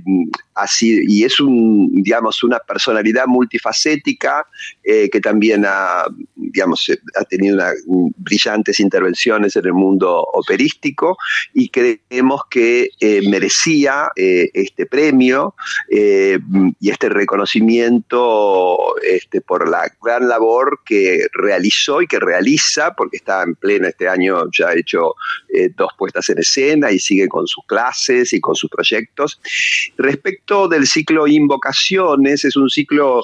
así, 0.55 1.03
y 1.09 1.25
es 1.25 1.41
un, 1.41 1.91
digamos, 2.03 2.45
una 2.45 2.59
personalidad 2.59 3.27
multifacética 3.27 4.47
eh, 4.85 5.09
que 5.11 5.21
también 5.21 5.65
ha, 5.67 6.05
digamos, 6.37 6.89
eh, 6.91 6.99
ha 7.19 7.25
tenido 7.25 7.59
brillantes 8.19 8.79
intervenciones 8.79 9.57
en 9.57 9.65
el 9.65 9.73
mundo 9.73 10.25
operístico 10.35 11.17
y 11.55 11.71
creemos 11.71 12.43
que 12.51 12.91
merecía 13.29 14.11
este 14.15 14.85
premio 14.87 15.55
y 15.89 16.91
este 16.91 17.09
reconocimiento 17.09 18.97
este, 19.03 19.41
por 19.41 19.69
la 19.69 19.91
gran 20.03 20.29
labor 20.29 20.81
que 20.85 21.27
realizó 21.33 22.03
y 22.03 22.07
que 22.07 22.21
realiza, 22.21 22.95
porque 22.95 23.17
está 23.17 23.43
en 23.43 23.55
plena 23.55 23.89
este 23.89 24.07
año, 24.07 24.45
ya 24.53 24.69
ha 24.69 24.77
hecho 24.77 25.15
dos 25.77 25.93
puestas 25.97 26.29
en 26.29 26.39
escena 26.39 26.93
y 26.93 26.99
sigue 26.99 27.27
con 27.29 27.47
sus 27.47 27.65
clases 27.67 28.35
y 28.35 28.41
con 28.41 28.55
sus 28.55 28.71
proyectos 28.71 29.32
Respecto 29.97 30.69
del 30.69 30.87
ciclo 30.87 31.27
Invocaciones, 31.27 32.45
es 32.45 32.57
un 32.57 32.69
ciclo 32.69 33.23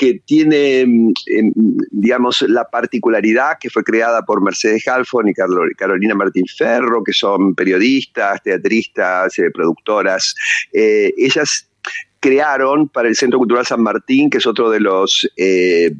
que 0.00 0.18
tiene, 0.24 0.86
mm, 0.86 1.12
em, 1.26 1.52
digamos, 1.90 2.40
la 2.48 2.64
particularidad 2.64 3.58
que 3.60 3.68
fue 3.68 3.84
creada 3.84 4.22
por 4.22 4.42
Mercedes 4.42 4.88
Halfon 4.88 5.28
y 5.28 5.34
Carolina 5.34 6.14
Martín 6.14 6.46
Ferro, 6.46 7.04
que 7.04 7.12
son 7.12 7.54
periodistas, 7.54 8.42
teatristas, 8.42 9.38
eh, 9.38 9.50
productoras. 9.52 10.34
Eh, 10.72 11.12
ellas 11.18 11.68
crearon 12.18 12.88
para 12.88 13.08
el 13.08 13.16
Centro 13.16 13.38
Cultural 13.38 13.66
San 13.66 13.82
Martín, 13.82 14.30
que 14.30 14.38
es 14.38 14.46
otro 14.46 14.70
de 14.70 14.80
los 14.80 15.30
eh, 15.36 15.92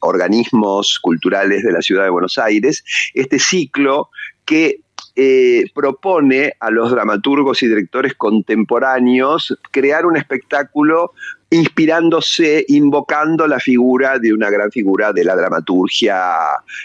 organismos 0.00 0.98
culturales 1.02 1.62
de 1.62 1.72
la 1.72 1.82
ciudad 1.82 2.04
de 2.04 2.10
Buenos 2.10 2.38
Aires, 2.38 2.82
este 3.12 3.38
ciclo 3.38 4.08
que 4.46 4.80
eh, 5.16 5.64
propone 5.74 6.54
a 6.58 6.70
los 6.70 6.90
dramaturgos 6.90 7.62
y 7.62 7.68
directores 7.68 8.14
contemporáneos 8.14 9.56
crear 9.70 10.06
un 10.06 10.16
espectáculo 10.16 11.12
inspirándose, 11.54 12.64
invocando 12.68 13.46
la 13.46 13.60
figura 13.60 14.18
de 14.18 14.32
una 14.32 14.50
gran 14.50 14.72
figura 14.72 15.12
de 15.12 15.22
la 15.22 15.36
dramaturgia 15.36 16.18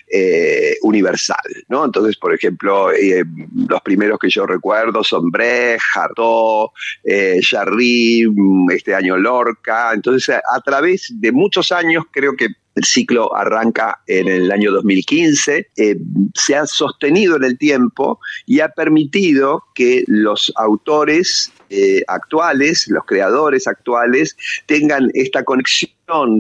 eh, 0.08 0.76
universal. 0.84 1.38
¿no? 1.70 1.86
Entonces, 1.86 2.18
por 2.18 2.36
ejemplo, 2.36 2.92
eh, 2.92 3.24
los 3.68 3.82
primeros 3.82 4.20
que 4.20 4.30
yo 4.30 4.46
recuerdo 4.46 5.04
son 5.04 5.32
Brecht, 5.32 5.82
Hartó, 5.96 6.72
eh, 7.04 7.42
mm, 7.42 8.70
este 8.70 8.94
año 8.94 9.18
Lorca. 9.18 9.92
Entonces, 9.92 10.36
a 10.36 10.62
través 10.62 11.12
de 11.16 11.32
muchos 11.32 11.72
años, 11.72 12.04
creo 12.12 12.36
que 12.36 12.50
el 12.76 12.84
ciclo 12.84 13.36
arranca 13.36 14.02
en 14.08 14.28
el 14.28 14.52
año 14.52 14.72
2015, 14.72 15.68
eh, 15.76 15.98
se 16.34 16.56
ha 16.56 16.66
sostenido 16.66 17.36
en 17.36 17.44
el 17.44 17.58
tiempo 17.58 18.20
y 18.46 18.60
ha 18.60 18.70
permitido 18.70 19.64
que 19.76 20.04
los 20.08 20.52
autores 20.56 21.52
eh, 21.70 22.04
actuales, 22.08 22.88
los 22.88 23.06
creadores 23.06 23.68
actuales, 23.68 24.36
tengan 24.66 25.10
esta 25.14 25.44
conexión 25.44 25.92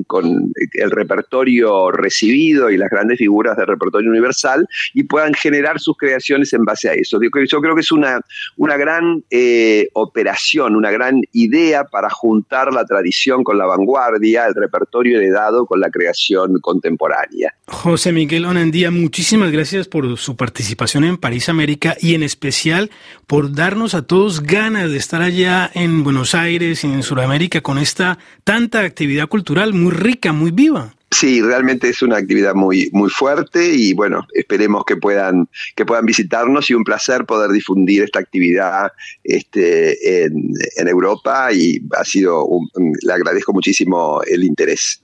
con 0.08 0.52
el 0.74 0.92
repertorio 0.92 1.92
recibido 1.92 2.72
y 2.72 2.78
las 2.78 2.90
grandes 2.90 3.20
figuras 3.20 3.56
del 3.56 3.68
repertorio 3.68 4.10
universal 4.10 4.68
y 4.96 5.04
puedan 5.04 5.34
generar 5.36 5.80
sus 5.80 5.96
creaciones 5.96 6.52
en 6.54 6.66
base 6.66 6.90
a 6.90 6.94
eso. 6.94 7.20
Yo, 7.22 7.62
creo 7.62 7.76
que 7.76 7.82
es 7.82 7.92
una, 7.92 8.20
una 8.58 8.78
gran 8.78 9.24
eh, 9.30 9.90
operación, 9.94 10.76
una 10.76 10.90
gran 10.90 11.22
idea 11.34 11.84
para 11.84 12.10
juntar 12.10 12.74
la 12.74 12.84
tradición 12.86 13.44
con 13.44 13.60
la 13.60 13.68
vanguardia, 13.68 14.48
el 14.48 14.56
repertorio 14.56 15.18
heredado 15.18 15.68
con 15.68 15.80
la 15.80 15.92
creación 15.92 16.60
contemporánea. 16.62 17.54
José 17.68 18.12
Miguel 18.12 18.46
Onandía, 18.46 18.90
muchísimas 18.90 19.52
gracias 19.52 19.88
por 19.88 20.18
su 20.18 20.36
participación 20.36 21.04
en 21.04 21.18
París 21.18 21.48
América 21.48 21.96
y 22.00 22.16
en 22.16 22.24
especial 22.24 22.90
por 23.28 23.54
darnos 23.54 23.94
a 23.94 24.02
todos 24.02 24.42
ganas 24.42 24.90
de 24.90 24.98
estar 24.98 25.22
allá 25.22 25.70
en 25.76 26.04
Buenos 26.04 26.34
Aires 26.34 26.84
y 26.84 26.88
en 26.88 27.04
Sudamérica 27.04 27.62
con 27.62 27.78
esta 27.78 28.18
tanta 28.44 28.80
actividad 28.80 29.28
cultural 29.28 29.59
muy 29.68 29.92
rica, 29.92 30.32
muy 30.32 30.52
viva. 30.52 30.94
Sí, 31.12 31.42
realmente 31.42 31.90
es 31.90 32.02
una 32.02 32.18
actividad 32.18 32.54
muy, 32.54 32.90
muy 32.94 33.10
fuerte 33.10 33.74
y 33.74 33.94
bueno, 33.94 34.26
esperemos 34.34 34.86
que 34.86 34.96
puedan, 34.96 35.50
que 35.76 35.86
puedan 35.86 36.06
visitarnos 36.06 36.70
y 36.70 36.76
un 36.76 36.84
placer 36.84 37.26
poder 37.26 37.52
difundir 37.52 38.04
esta 38.04 38.20
actividad 38.20 38.92
este, 39.24 40.24
en, 40.24 40.54
en 40.78 40.88
Europa 40.88 41.52
y 41.52 41.82
ha 41.98 42.06
sido, 42.06 42.48
le 43.02 43.14
agradezco 43.14 43.52
muchísimo 43.52 44.22
el 44.28 44.44
interés. 44.44 45.02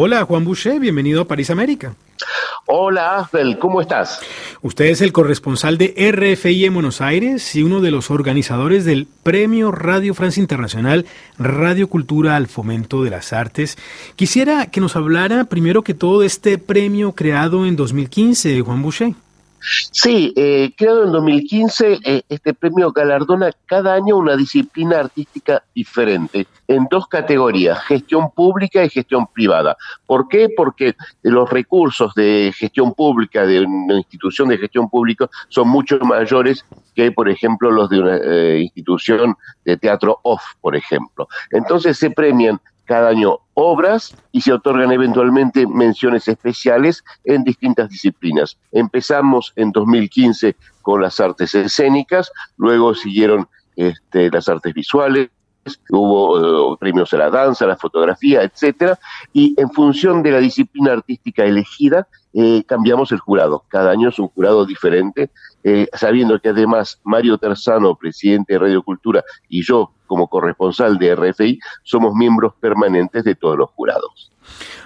Hola 0.00 0.24
Juan 0.24 0.44
Boucher, 0.44 0.78
bienvenido 0.78 1.22
a 1.22 1.24
París 1.26 1.50
América. 1.50 1.96
Hola 2.66 3.18
Ángel, 3.18 3.58
¿cómo 3.58 3.80
estás? 3.80 4.20
Usted 4.62 4.84
es 4.84 5.00
el 5.00 5.12
corresponsal 5.12 5.76
de 5.76 5.92
RFI 6.12 6.66
en 6.66 6.74
Buenos 6.74 7.00
Aires 7.00 7.56
y 7.56 7.64
uno 7.64 7.80
de 7.80 7.90
los 7.90 8.08
organizadores 8.12 8.84
del 8.84 9.08
Premio 9.24 9.72
Radio 9.72 10.14
Francia 10.14 10.40
Internacional 10.40 11.04
Radio 11.36 11.88
Cultura 11.88 12.36
al 12.36 12.46
Fomento 12.46 13.02
de 13.02 13.10
las 13.10 13.32
Artes. 13.32 13.76
Quisiera 14.14 14.66
que 14.66 14.80
nos 14.80 14.94
hablara 14.94 15.46
primero 15.46 15.82
que 15.82 15.94
todo 15.94 16.20
de 16.20 16.28
este 16.28 16.58
premio 16.58 17.10
creado 17.10 17.66
en 17.66 17.74
2015, 17.74 18.60
Juan 18.60 18.82
Boucher. 18.82 19.14
Sí, 19.60 20.32
eh, 20.36 20.72
creado 20.76 21.04
en 21.04 21.12
2015, 21.12 21.98
eh, 22.04 22.22
este 22.28 22.54
premio 22.54 22.92
galardona 22.92 23.50
cada 23.66 23.94
año 23.94 24.16
una 24.16 24.36
disciplina 24.36 25.00
artística 25.00 25.62
diferente 25.74 26.46
en 26.68 26.86
dos 26.90 27.08
categorías, 27.08 27.82
gestión 27.84 28.30
pública 28.30 28.84
y 28.84 28.90
gestión 28.90 29.26
privada. 29.26 29.76
¿Por 30.06 30.28
qué? 30.28 30.48
Porque 30.54 30.94
los 31.22 31.48
recursos 31.50 32.14
de 32.14 32.52
gestión 32.56 32.92
pública 32.92 33.46
de 33.46 33.64
una 33.64 33.96
institución 33.96 34.48
de 34.48 34.58
gestión 34.58 34.88
pública 34.88 35.28
son 35.48 35.68
mucho 35.68 35.98
mayores 36.00 36.64
que, 36.94 37.10
por 37.10 37.28
ejemplo, 37.28 37.70
los 37.70 37.88
de 37.88 38.00
una 38.00 38.16
eh, 38.16 38.60
institución 38.60 39.34
de 39.64 39.76
teatro 39.76 40.20
off, 40.22 40.42
por 40.60 40.76
ejemplo. 40.76 41.28
Entonces 41.50 41.96
se 41.96 42.10
premian 42.10 42.60
cada 42.88 43.10
año 43.10 43.40
obras 43.52 44.16
y 44.32 44.40
se 44.40 44.52
otorgan 44.52 44.90
eventualmente 44.90 45.66
menciones 45.66 46.26
especiales 46.26 47.04
en 47.24 47.44
distintas 47.44 47.90
disciplinas. 47.90 48.56
Empezamos 48.72 49.52
en 49.56 49.70
2015 49.72 50.56
con 50.80 51.02
las 51.02 51.20
artes 51.20 51.54
escénicas, 51.54 52.32
luego 52.56 52.94
siguieron 52.94 53.46
este, 53.76 54.30
las 54.30 54.48
artes 54.48 54.72
visuales, 54.72 55.28
hubo 55.90 56.72
eh, 56.72 56.76
premios 56.80 57.12
a 57.12 57.18
la 57.18 57.30
danza, 57.30 57.66
a 57.66 57.68
la 57.68 57.76
fotografía, 57.76 58.42
etcétera, 58.42 58.98
y 59.34 59.54
en 59.58 59.70
función 59.70 60.22
de 60.22 60.30
la 60.30 60.38
disciplina 60.38 60.92
artística 60.92 61.44
elegida, 61.44 62.08
eh, 62.32 62.62
cambiamos 62.66 63.12
el 63.12 63.18
jurado. 63.18 63.64
Cada 63.68 63.90
año 63.90 64.08
es 64.08 64.18
un 64.18 64.28
jurado 64.28 64.64
diferente, 64.64 65.30
eh, 65.64 65.88
sabiendo 65.92 66.38
que 66.40 66.50
además 66.50 67.00
Mario 67.04 67.38
Terzano, 67.38 67.94
presidente 67.96 68.54
de 68.54 68.58
Radio 68.58 68.82
Cultura, 68.82 69.24
y 69.48 69.62
yo, 69.62 69.92
como 70.06 70.28
corresponsal 70.28 70.98
de 70.98 71.14
RFI, 71.14 71.58
somos 71.82 72.14
miembros 72.14 72.54
permanentes 72.60 73.24
de 73.24 73.34
todos 73.34 73.58
los 73.58 73.70
jurados. 73.70 74.30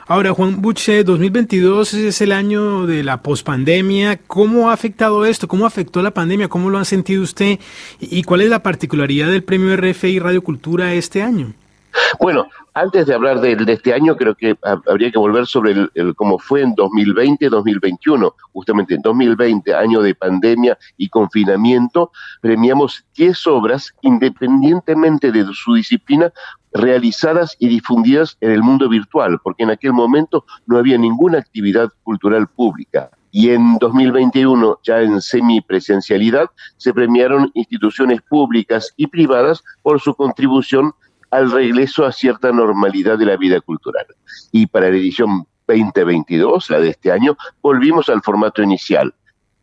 Ahora, 0.08 0.32
Juan 0.32 0.60
Buche, 0.60 1.04
2022 1.04 1.94
es 1.94 2.20
el 2.20 2.32
año 2.32 2.86
de 2.86 3.04
la 3.04 3.22
pospandemia. 3.22 4.18
¿Cómo 4.26 4.68
ha 4.68 4.72
afectado 4.72 5.24
esto? 5.24 5.46
¿Cómo 5.46 5.64
afectó 5.64 6.02
la 6.02 6.10
pandemia? 6.10 6.48
¿Cómo 6.48 6.70
lo 6.70 6.78
ha 6.78 6.84
sentido 6.84 7.22
usted? 7.22 7.60
¿Y 8.00 8.24
cuál 8.24 8.40
es 8.40 8.50
la 8.50 8.62
particularidad 8.62 9.30
del 9.30 9.44
premio 9.44 9.76
RFI 9.76 10.18
Radio 10.18 10.42
Cultura 10.42 10.92
este 10.94 11.22
año? 11.22 11.52
Bueno, 12.18 12.48
antes 12.74 13.06
de 13.06 13.14
hablar 13.14 13.40
de, 13.40 13.52
este 13.72 13.92
año, 13.92 14.16
creo 14.16 14.34
que 14.34 14.56
habría 14.62 15.10
que 15.10 15.18
volver 15.18 15.46
sobre 15.46 15.72
el, 15.94 16.14
cómo 16.16 16.38
fue 16.38 16.62
en 16.62 16.74
2020-2021. 16.74 18.34
Justamente 18.52 18.94
en 18.94 19.02
2020, 19.02 19.74
año 19.74 20.00
de 20.00 20.14
pandemia 20.14 20.78
y 20.96 21.08
confinamiento, 21.08 22.10
premiamos 22.40 23.04
10 23.16 23.46
obras, 23.48 23.94
independientemente 24.00 25.32
de 25.32 25.44
su 25.52 25.74
disciplina, 25.74 26.32
realizadas 26.72 27.56
y 27.58 27.68
difundidas 27.68 28.38
en 28.40 28.52
el 28.52 28.62
mundo 28.62 28.88
virtual, 28.88 29.38
porque 29.42 29.64
en 29.64 29.70
aquel 29.70 29.92
momento 29.92 30.44
no 30.66 30.78
había 30.78 30.96
ninguna 30.96 31.38
actividad 31.38 31.90
cultural 32.02 32.48
pública. 32.48 33.10
Y 33.30 33.50
en 33.50 33.78
2021, 33.78 34.80
ya 34.82 35.00
en 35.00 35.20
semipresencialidad, 35.20 36.50
se 36.76 36.92
premiaron 36.92 37.50
instituciones 37.54 38.20
públicas 38.22 38.92
y 38.96 39.06
privadas 39.06 39.62
por 39.82 40.00
su 40.00 40.14
contribución 40.14 40.92
al 41.32 41.50
regreso 41.50 42.04
a 42.04 42.12
cierta 42.12 42.52
normalidad 42.52 43.18
de 43.18 43.24
la 43.24 43.38
vida 43.38 43.60
cultural. 43.62 44.06
Y 44.52 44.66
para 44.66 44.90
la 44.90 44.96
edición 44.96 45.46
2022, 45.66 46.70
la 46.70 46.78
de 46.78 46.90
este 46.90 47.10
año, 47.10 47.36
volvimos 47.62 48.10
al 48.10 48.20
formato 48.20 48.62
inicial, 48.62 49.14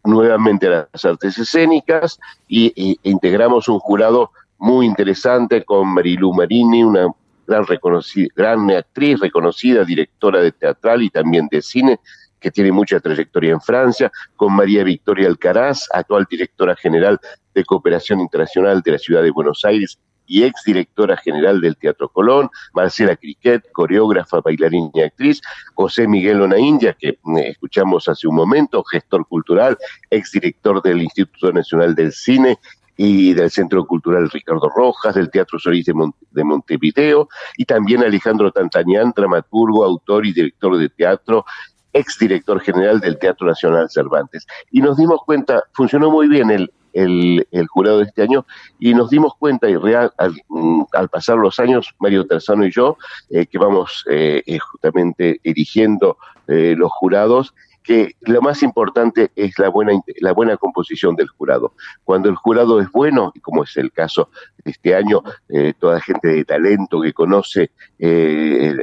nuevamente 0.03 0.67
las 0.67 1.05
artes 1.05 1.38
escénicas 1.38 2.19
y, 2.47 2.97
integramos 3.03 3.69
un 3.69 3.79
jurado 3.79 4.31
muy 4.57 4.88
interesante 4.88 5.63
con 5.63 5.93
Marilu 5.93 6.34
Marini, 6.34 6.84
una 6.84 7.08
gran, 7.45 7.67
reconocida, 7.67 8.29
gran 8.36 8.71
actriz, 8.71 9.19
reconocida, 9.19 9.86
directora 9.86 10.41
de 10.41 10.51
teatral 10.51 11.03
y 11.03 11.12
también 11.12 11.47
de 11.51 11.62
cine, 11.62 11.99
que 12.39 12.49
tiene 12.49 12.71
mucha 12.71 12.99
trayectoria 12.99 13.51
en 13.51 13.62
Francia, 13.62 14.12
con 14.36 14.53
María 14.53 14.84
Victoria 14.84 15.27
Alcaraz, 15.27 15.88
actual 15.93 16.25
directora 16.27 16.75
general 16.75 17.19
de 17.53 17.63
Cooperación 17.63 18.21
Internacional 18.21 18.82
de 18.82 18.93
la 18.93 18.97
Ciudad 18.97 19.21
de 19.21 19.29
Buenos 19.29 19.63
Aires 19.65 19.99
y 20.30 20.44
ex 20.44 20.63
directora 20.63 21.18
general 21.18 21.60
del 21.60 21.76
Teatro 21.76 22.08
Colón, 22.08 22.50
Marcela 22.74 23.15
Criquet, 23.15 23.63
coreógrafa, 23.74 24.39
bailarina 24.39 24.89
y 24.94 25.02
actriz, 25.02 25.42
José 25.74 26.08
Miguel 26.08 26.39
Onaindia, 26.42 26.94
que 26.94 27.18
mm, 27.24 27.38
escuchamos 27.39 28.08
hace 28.08 28.28
un 28.28 28.36
momento, 28.36 28.84
gestor 28.84 29.28
cultural, 29.28 29.78
ex 30.10 30.32
director 30.32 30.82
del 30.84 31.02
Instituto 31.02 31.52
Nacional 31.52 31.96
del 31.96 32.13
Cine 32.13 32.60
y 32.96 33.34
del 33.34 33.50
Centro 33.50 33.86
Cultural 33.88 34.30
Ricardo 34.30 34.70
Rojas, 34.70 35.15
del 35.15 35.32
Teatro 35.32 35.58
Solís 35.58 35.86
de, 35.86 35.94
de, 36.32 36.44
Montevideo, 36.44 37.28
y 37.58 37.65
también 37.65 38.04
Alejandro 38.04 38.52
Tantañán, 38.52 39.13
dramaturgo, 39.15 39.84
autor 39.84 40.28
y 40.28 40.34
director 40.34 40.78
de 40.78 40.89
teatro, 40.89 41.44
ex 41.92 42.20
director 42.20 42.60
general 42.62 43.00
del 43.00 43.18
Teatro 43.18 43.48
Nacional 43.48 43.89
Cervantes. 43.89 44.46
Y 44.70 44.82
nos 44.82 44.98
dimos 44.98 45.22
cuenta, 45.26 45.63
funcionó 45.74 46.12
muy 46.12 46.28
bien 46.28 46.52
el, 46.52 46.72
el, 46.93 47.45
jurado 47.67 47.99
de 47.99 48.06
este 48.06 48.21
año 48.21 48.45
y 48.80 48.93
nos 48.93 49.10
dimos 49.10 49.34
cuenta 49.38 49.69
y 49.69 49.75
real, 49.75 50.12
al, 50.17 50.34
mm, 50.47 50.84
pasar 51.12 51.38
los 51.38 51.60
años, 51.60 51.93
Mario 51.99 52.25
Terzano 52.25 52.65
y 52.65 52.71
yo, 52.71 52.97
eh, 53.30 53.45
que 53.45 53.58
vamos 53.58 54.06
eh, 54.10 54.41
eh, 54.45 54.60
justamente 54.60 55.39
erigiendo 55.43 56.17
los 56.52 56.91
jurados, 56.91 57.54
que 57.89 58.15
lo 58.21 58.39
más 58.43 58.62
importante 58.62 59.32
es 59.36 59.58
la 59.58 59.69
buena, 59.69 59.99
la 60.21 60.32
buena 60.32 60.58
composición 60.58 61.15
del 61.15 61.28
jurado. 61.28 61.73
Cuando 62.04 62.30
el 62.30 62.36
jurado 62.36 62.80
es 62.80 62.91
bueno, 62.91 63.32
y 63.34 63.39
como 63.39 63.63
es 63.63 63.75
el 63.78 63.91
caso 63.91 64.30
de 64.63 64.69
este 64.69 64.93
año, 64.93 65.23
eh, 65.49 65.73
toda 65.80 65.99
gente 65.99 66.28
de 66.28 66.45
talento 66.45 67.02
que 67.02 67.13
conoce 67.13 67.71
eh, 67.97 68.75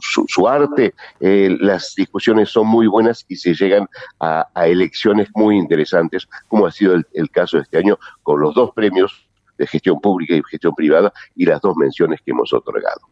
su, 0.00 0.48
arte, 0.48 0.94
eh, 1.20 1.54
las 1.60 1.92
discusiones 1.94 2.48
son 2.48 2.68
muy 2.68 2.86
buenas 2.86 3.26
y 3.28 3.36
se 3.36 3.52
llegan 3.52 3.86
a, 4.18 4.46
elecciones 4.64 5.28
muy 5.34 5.58
interesantes, 5.58 6.26
como 6.48 6.64
ha 6.64 6.72
sido 6.72 6.94
el 7.12 7.30
caso 7.30 7.58
de 7.58 7.64
este 7.64 7.76
año 7.76 7.98
con 8.22 8.40
los 8.40 8.54
dos 8.54 8.70
premios 8.74 9.28
de 9.58 9.66
gestión 9.66 10.00
pública 10.00 10.34
y 10.34 10.42
gestión 10.50 10.74
privada 10.74 11.12
y 11.36 11.44
las 11.44 11.60
dos 11.60 11.76
menciones 11.76 12.18
que 12.24 12.30
hemos 12.30 12.50
otorgado. 12.54 13.11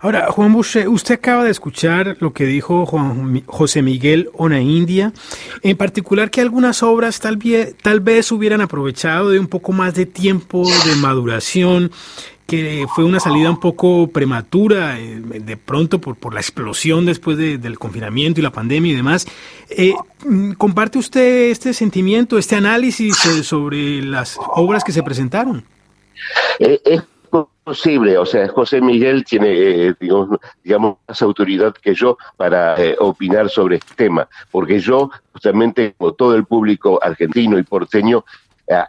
Ahora, 0.00 0.30
Juan 0.30 0.52
Boucher, 0.52 0.88
usted 0.88 1.14
acaba 1.14 1.44
de 1.44 1.50
escuchar 1.50 2.16
lo 2.20 2.32
que 2.32 2.44
dijo 2.44 2.86
Juan, 2.86 3.42
José 3.46 3.82
Miguel 3.82 4.30
Onaindia, 4.34 5.12
en 5.62 5.76
particular 5.76 6.30
que 6.30 6.40
algunas 6.40 6.82
obras 6.82 7.20
tal 7.20 7.36
vez, 7.36 7.74
tal 7.82 8.00
vez 8.00 8.30
hubieran 8.32 8.60
aprovechado 8.60 9.30
de 9.30 9.38
un 9.38 9.46
poco 9.46 9.72
más 9.72 9.94
de 9.94 10.06
tiempo 10.06 10.64
de 10.86 10.96
maduración, 10.96 11.90
que 12.48 12.86
fue 12.94 13.04
una 13.04 13.20
salida 13.20 13.50
un 13.50 13.60
poco 13.60 14.08
prematura, 14.08 14.98
eh, 14.98 15.20
de 15.20 15.56
pronto 15.58 16.00
por, 16.00 16.16
por 16.16 16.32
la 16.32 16.40
explosión 16.40 17.04
después 17.04 17.36
del 17.36 17.78
confinamiento 17.78 18.40
y 18.40 18.42
la 18.42 18.50
pandemia 18.50 18.92
y 18.92 18.96
demás. 18.96 19.26
Eh, 19.68 19.92
¿Comparte 20.56 20.98
usted 20.98 21.50
este 21.50 21.74
sentimiento, 21.74 22.38
este 22.38 22.56
análisis 22.56 23.16
sobre 23.42 24.00
las 24.00 24.38
obras 24.38 24.82
que 24.82 24.92
se 24.92 25.02
presentaron? 25.02 25.62
Eh, 26.58 26.80
posible, 27.28 28.18
o 28.18 28.26
sea, 28.26 28.48
José 28.48 28.80
Miguel 28.80 29.24
tiene, 29.24 29.48
eh, 29.88 29.94
digamos, 30.64 30.96
más 31.06 31.22
autoridad 31.22 31.74
que 31.74 31.94
yo 31.94 32.16
para 32.36 32.74
eh, 32.76 32.96
opinar 32.98 33.48
sobre 33.48 33.76
este 33.76 33.94
tema, 33.94 34.28
porque 34.50 34.80
yo, 34.80 35.10
justamente, 35.32 35.94
como 35.96 36.12
todo 36.12 36.34
el 36.34 36.44
público 36.44 36.98
argentino 37.02 37.58
y 37.58 37.62
porteño, 37.62 38.24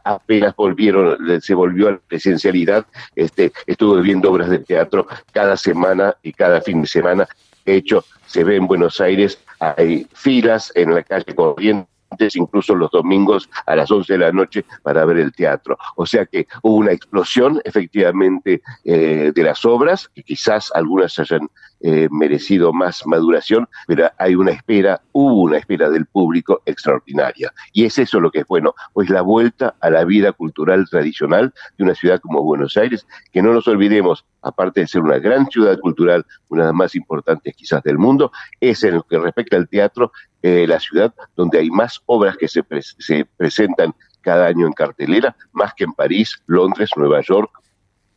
apenas 0.03 0.53
volvieron, 0.57 1.17
se 1.41 1.53
volvió 1.53 1.87
a 1.87 1.91
la 1.91 2.01
presencialidad, 2.05 2.85
este, 3.15 3.53
estuve 3.65 4.01
viendo 4.01 4.29
obras 4.29 4.49
de 4.49 4.59
teatro 4.59 5.07
cada 5.31 5.55
semana 5.55 6.15
y 6.21 6.33
cada 6.33 6.59
fin 6.59 6.81
de 6.81 6.87
semana. 6.87 7.27
De 7.65 7.75
hecho, 7.75 8.03
se 8.25 8.43
ve 8.43 8.57
en 8.57 8.67
Buenos 8.67 8.99
Aires, 8.99 9.39
hay 9.59 10.05
filas 10.13 10.71
en 10.75 10.95
la 10.95 11.03
calle 11.03 11.33
corriente 11.33 11.87
incluso 12.35 12.75
los 12.75 12.91
domingos 12.91 13.49
a 13.65 13.75
las 13.75 13.91
11 13.91 14.13
de 14.13 14.19
la 14.19 14.31
noche 14.31 14.65
para 14.83 15.05
ver 15.05 15.17
el 15.17 15.31
teatro. 15.31 15.77
O 15.95 16.05
sea 16.05 16.25
que 16.25 16.47
hubo 16.63 16.75
una 16.75 16.91
explosión 16.91 17.61
efectivamente 17.63 18.61
eh, 18.83 19.31
de 19.33 19.43
las 19.43 19.63
obras, 19.65 20.09
y 20.15 20.23
quizás 20.23 20.71
algunas 20.73 21.17
hayan 21.19 21.49
eh, 21.81 22.09
merecido 22.11 22.73
más 22.73 23.05
maduración, 23.05 23.67
pero 23.87 24.11
hay 24.17 24.35
una 24.35 24.51
espera, 24.51 25.01
hubo 25.13 25.43
una 25.43 25.57
espera 25.57 25.89
del 25.89 26.05
público 26.05 26.61
extraordinaria. 26.65 27.53
Y 27.71 27.85
es 27.85 27.97
eso 27.97 28.19
lo 28.19 28.31
que 28.31 28.39
es 28.39 28.47
bueno, 28.47 28.75
pues 28.93 29.09
la 29.09 29.21
vuelta 29.21 29.75
a 29.79 29.89
la 29.89 30.03
vida 30.03 30.33
cultural 30.33 30.87
tradicional 30.89 31.53
de 31.77 31.83
una 31.83 31.95
ciudad 31.95 32.19
como 32.19 32.43
Buenos 32.43 32.75
Aires, 32.75 33.07
que 33.31 33.41
no 33.41 33.53
nos 33.53 33.67
olvidemos, 33.67 34.25
aparte 34.41 34.81
de 34.81 34.87
ser 34.87 35.01
una 35.01 35.19
gran 35.19 35.47
ciudad 35.47 35.79
cultural, 35.79 36.25
una 36.49 36.63
de 36.63 36.67
las 36.67 36.75
más 36.75 36.95
importantes 36.95 37.55
quizás 37.55 37.83
del 37.83 37.97
mundo, 37.97 38.31
es 38.59 38.83
en 38.83 38.95
lo 38.95 39.03
que 39.03 39.17
respecta 39.17 39.57
al 39.57 39.67
teatro, 39.67 40.11
eh, 40.41 40.65
la 40.67 40.79
ciudad 40.79 41.13
donde 41.35 41.59
hay 41.59 41.69
más 41.69 42.01
obras 42.05 42.37
que 42.37 42.47
se, 42.47 42.63
se 42.97 43.25
presentan 43.37 43.93
cada 44.21 44.47
año 44.47 44.67
en 44.67 44.73
cartelera, 44.73 45.35
más 45.51 45.73
que 45.73 45.85
en 45.85 45.93
París, 45.93 46.41
Londres, 46.45 46.89
Nueva 46.95 47.21
York 47.21 47.51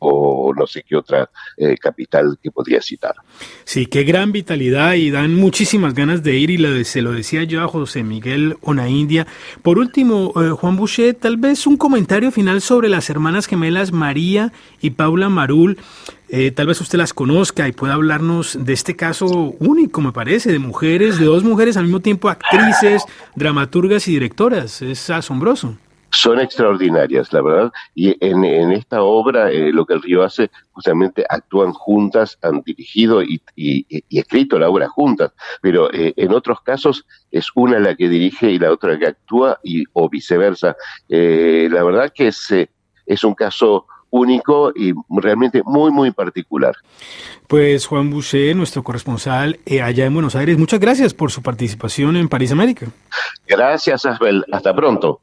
o 0.05 0.53
no 0.53 0.67
sé 0.67 0.83
qué 0.87 0.95
otra 0.95 1.29
eh, 1.57 1.75
capital 1.77 2.37
que 2.41 2.51
podría 2.51 2.81
citar. 2.81 3.15
Sí, 3.63 3.85
qué 3.85 4.03
gran 4.03 4.31
vitalidad 4.31 4.93
y 4.93 5.11
dan 5.11 5.35
muchísimas 5.35 5.93
ganas 5.93 6.23
de 6.23 6.35
ir 6.35 6.49
y 6.49 6.85
se 6.85 7.01
lo 7.01 7.11
decía 7.11 7.43
yo 7.43 7.61
a 7.63 7.67
José 7.67 8.03
Miguel 8.03 8.57
India. 8.87 9.27
Por 9.61 9.77
último, 9.77 10.33
eh, 10.35 10.49
Juan 10.49 10.75
Boucher, 10.75 11.15
tal 11.15 11.37
vez 11.37 11.67
un 11.67 11.77
comentario 11.77 12.31
final 12.31 12.61
sobre 12.61 12.89
las 12.89 13.09
hermanas 13.09 13.47
gemelas 13.47 13.91
María 13.91 14.51
y 14.81 14.91
Paula 14.91 15.29
Marul. 15.29 15.77
Eh, 16.29 16.51
tal 16.51 16.67
vez 16.67 16.81
usted 16.81 16.97
las 16.97 17.13
conozca 17.13 17.67
y 17.67 17.73
pueda 17.73 17.93
hablarnos 17.93 18.57
de 18.65 18.73
este 18.73 18.95
caso 18.95 19.27
único, 19.59 20.01
me 20.01 20.11
parece, 20.11 20.51
de 20.51 20.59
mujeres, 20.59 21.19
de 21.19 21.25
dos 21.25 21.43
mujeres 21.43 21.77
al 21.77 21.83
mismo 21.83 21.99
tiempo 21.99 22.29
actrices, 22.29 23.03
dramaturgas 23.35 24.07
y 24.07 24.13
directoras. 24.13 24.81
Es 24.81 25.09
asombroso 25.09 25.75
son 26.13 26.39
extraordinarias, 26.39 27.33
la 27.33 27.41
verdad. 27.41 27.71
Y 27.95 28.15
en, 28.25 28.71
esta 28.71 29.01
obra, 29.01 29.51
eh, 29.51 29.71
lo 29.73 29.85
que 29.85 29.95
el 29.95 30.01
río 30.01 30.23
hace, 30.23 30.49
justamente 30.71 31.25
actúan 31.27 31.73
juntas, 31.73 32.37
han 32.41 32.61
dirigido 32.61 33.21
y, 33.23 33.41
escrito 34.09 34.59
la 34.59 34.69
obra 34.69 34.87
juntas, 34.87 35.31
pero 35.61 35.91
eh, 35.93 36.13
en 36.15 36.33
otros 36.33 36.61
casos 36.61 37.05
es 37.31 37.47
una 37.55 37.79
la 37.79 37.95
que 37.95 38.09
dirige 38.09 38.51
y 38.51 38.59
la 38.59 38.71
otra 38.71 38.93
la 38.93 38.99
que 38.99 39.07
actúa, 39.07 39.59
y, 39.63 39.83
o 39.93 40.09
viceversa. 40.09 40.75
Eh, 41.09 41.67
la 41.71 41.83
verdad 41.83 42.11
que 42.13 42.27
es, 42.27 42.53
es 43.05 43.23
un 43.23 43.33
caso 43.33 43.87
único 44.11 44.71
y 44.75 44.93
realmente 45.09 45.63
muy, 45.65 45.91
muy 45.91 46.11
particular. 46.11 46.75
Pues 47.47 47.87
Juan 47.87 48.11
Boucher, 48.11 48.55
nuestro 48.55 48.83
corresponsal 48.83 49.59
allá 49.81 50.05
en 50.05 50.13
Buenos 50.13 50.35
Aires, 50.35 50.57
muchas 50.59 50.79
gracias 50.79 51.15
por 51.15 51.31
su 51.31 51.41
participación 51.41 52.15
en 52.17 52.29
París 52.29 52.51
América. 52.51 52.85
Gracias, 53.47 54.05
Asbel. 54.05 54.45
Hasta 54.51 54.75
pronto. 54.75 55.19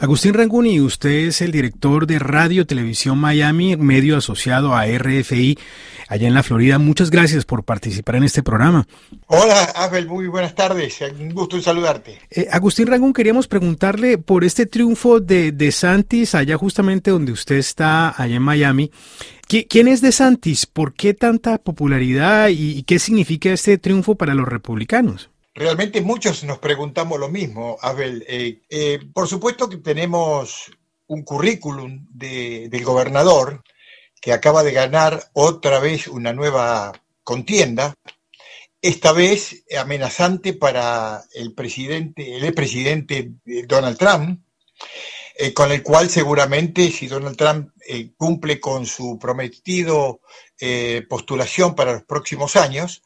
Agustín 0.00 0.34
Ranguni, 0.34 0.80
usted 0.80 1.10
es 1.10 1.42
el 1.42 1.50
director 1.50 2.06
de 2.06 2.20
Radio 2.20 2.64
Televisión 2.66 3.18
Miami, 3.18 3.76
medio 3.76 4.16
asociado 4.16 4.76
a 4.76 4.86
RFI 4.86 5.58
allá 6.06 6.28
en 6.28 6.34
la 6.34 6.44
Florida. 6.44 6.78
Muchas 6.78 7.10
gracias 7.10 7.44
por 7.44 7.64
participar 7.64 8.14
en 8.14 8.22
este 8.22 8.44
programa. 8.44 8.86
Hola, 9.26 9.60
Abel, 9.74 10.06
muy 10.06 10.28
buenas 10.28 10.54
tardes. 10.54 11.00
Un 11.18 11.30
gusto 11.30 11.56
en 11.56 11.62
saludarte. 11.62 12.20
Eh, 12.30 12.46
Agustín 12.52 12.86
Rangún, 12.86 13.12
queríamos 13.12 13.48
preguntarle 13.48 14.18
por 14.18 14.44
este 14.44 14.66
triunfo 14.66 15.18
de, 15.18 15.50
de 15.50 15.72
Santis, 15.72 16.36
allá 16.36 16.56
justamente 16.56 17.10
donde 17.10 17.32
usted 17.32 17.56
está, 17.56 18.14
allá 18.16 18.36
en 18.36 18.42
Miami. 18.42 18.92
¿Quién 19.48 19.88
es 19.88 20.00
de 20.00 20.12
Santis? 20.12 20.66
¿Por 20.66 20.94
qué 20.94 21.12
tanta 21.12 21.58
popularidad 21.58 22.50
y 22.50 22.84
qué 22.84 23.00
significa 23.00 23.50
este 23.50 23.78
triunfo 23.78 24.14
para 24.14 24.34
los 24.34 24.46
republicanos? 24.46 25.30
Realmente 25.58 26.02
muchos 26.02 26.44
nos 26.44 26.60
preguntamos 26.60 27.18
lo 27.18 27.28
mismo, 27.28 27.78
Abel. 27.80 28.24
Eh, 28.28 28.60
eh, 28.70 29.00
por 29.12 29.26
supuesto 29.26 29.68
que 29.68 29.78
tenemos 29.78 30.70
un 31.08 31.24
currículum 31.24 32.06
del 32.10 32.84
gobernador 32.84 33.64
que 34.20 34.32
acaba 34.32 34.62
de 34.62 34.70
ganar 34.70 35.20
otra 35.32 35.80
vez 35.80 36.06
una 36.06 36.32
nueva 36.32 36.92
contienda, 37.24 37.92
esta 38.80 39.10
vez 39.10 39.64
amenazante 39.76 40.52
para 40.52 41.24
el 41.34 41.52
presidente, 41.54 42.36
el 42.36 42.44
expresidente 42.44 43.32
Donald 43.66 43.98
Trump, 43.98 44.40
eh, 45.36 45.52
con 45.52 45.72
el 45.72 45.82
cual 45.82 46.08
seguramente 46.08 46.88
si 46.92 47.08
Donald 47.08 47.36
Trump 47.36 47.70
cumple 48.16 48.60
con 48.60 48.86
su 48.86 49.18
prometido 49.18 50.20
postulación 51.08 51.74
para 51.74 51.94
los 51.94 52.04
próximos 52.04 52.54
años, 52.54 53.02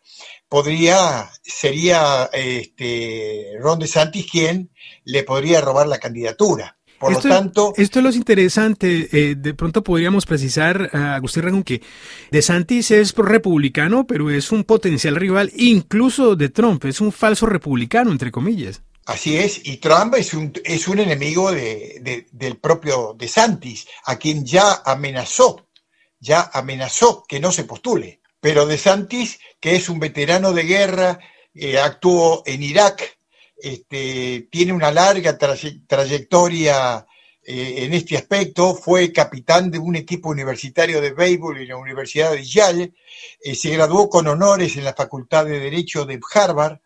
podría, 0.52 1.30
sería 1.42 2.28
este, 2.30 3.52
Ron 3.58 3.78
DeSantis 3.78 4.30
quien 4.30 4.70
le 5.02 5.22
podría 5.22 5.62
robar 5.62 5.86
la 5.86 5.96
candidatura. 5.96 6.76
Por 7.00 7.12
esto, 7.12 7.28
lo 7.28 7.34
tanto. 7.34 7.72
Esto 7.74 8.00
es 8.00 8.04
lo 8.04 8.12
interesante. 8.12 9.08
Eh, 9.12 9.34
de 9.34 9.54
pronto 9.54 9.82
podríamos 9.82 10.26
precisar, 10.26 10.90
a 10.92 11.14
Agustín 11.14 11.44
Rangón, 11.44 11.62
que 11.62 11.80
DeSantis 12.30 12.90
es 12.90 13.14
republicano, 13.14 14.06
pero 14.06 14.28
es 14.30 14.52
un 14.52 14.64
potencial 14.64 15.16
rival 15.16 15.50
incluso 15.56 16.36
de 16.36 16.50
Trump. 16.50 16.84
Es 16.84 17.00
un 17.00 17.12
falso 17.12 17.46
republicano, 17.46 18.12
entre 18.12 18.30
comillas. 18.30 18.82
Así 19.06 19.38
es, 19.38 19.58
y 19.64 19.78
Trump 19.78 20.16
es 20.16 20.34
un, 20.34 20.52
es 20.66 20.86
un 20.86 20.98
enemigo 20.98 21.50
de, 21.50 22.28
del 22.30 22.58
propio 22.58 23.16
DeSantis, 23.18 23.86
a 24.04 24.16
quien 24.16 24.44
ya 24.44 24.82
amenazó, 24.84 25.66
ya 26.20 26.50
amenazó 26.52 27.24
que 27.26 27.40
no 27.40 27.52
se 27.52 27.64
postule. 27.64 28.21
Pero 28.42 28.66
De 28.66 28.76
Santis, 28.76 29.38
que 29.60 29.76
es 29.76 29.88
un 29.88 30.00
veterano 30.00 30.52
de 30.52 30.64
guerra, 30.64 31.20
eh, 31.54 31.78
actuó 31.78 32.42
en 32.44 32.64
Irak, 32.64 33.16
este, 33.56 34.48
tiene 34.50 34.72
una 34.72 34.90
larga 34.90 35.38
trayectoria 35.38 37.06
eh, 37.44 37.84
en 37.84 37.92
este 37.92 38.16
aspecto, 38.16 38.74
fue 38.74 39.12
capitán 39.12 39.70
de 39.70 39.78
un 39.78 39.94
equipo 39.94 40.30
universitario 40.30 41.00
de 41.00 41.12
béisbol 41.12 41.58
en 41.58 41.68
la 41.68 41.76
Universidad 41.76 42.32
de 42.32 42.42
Yale, 42.42 42.94
eh, 43.44 43.54
se 43.54 43.70
graduó 43.70 44.10
con 44.10 44.26
honores 44.26 44.76
en 44.76 44.82
la 44.82 44.94
Facultad 44.94 45.44
de 45.44 45.60
Derecho 45.60 46.04
de 46.04 46.18
Harvard, 46.34 46.80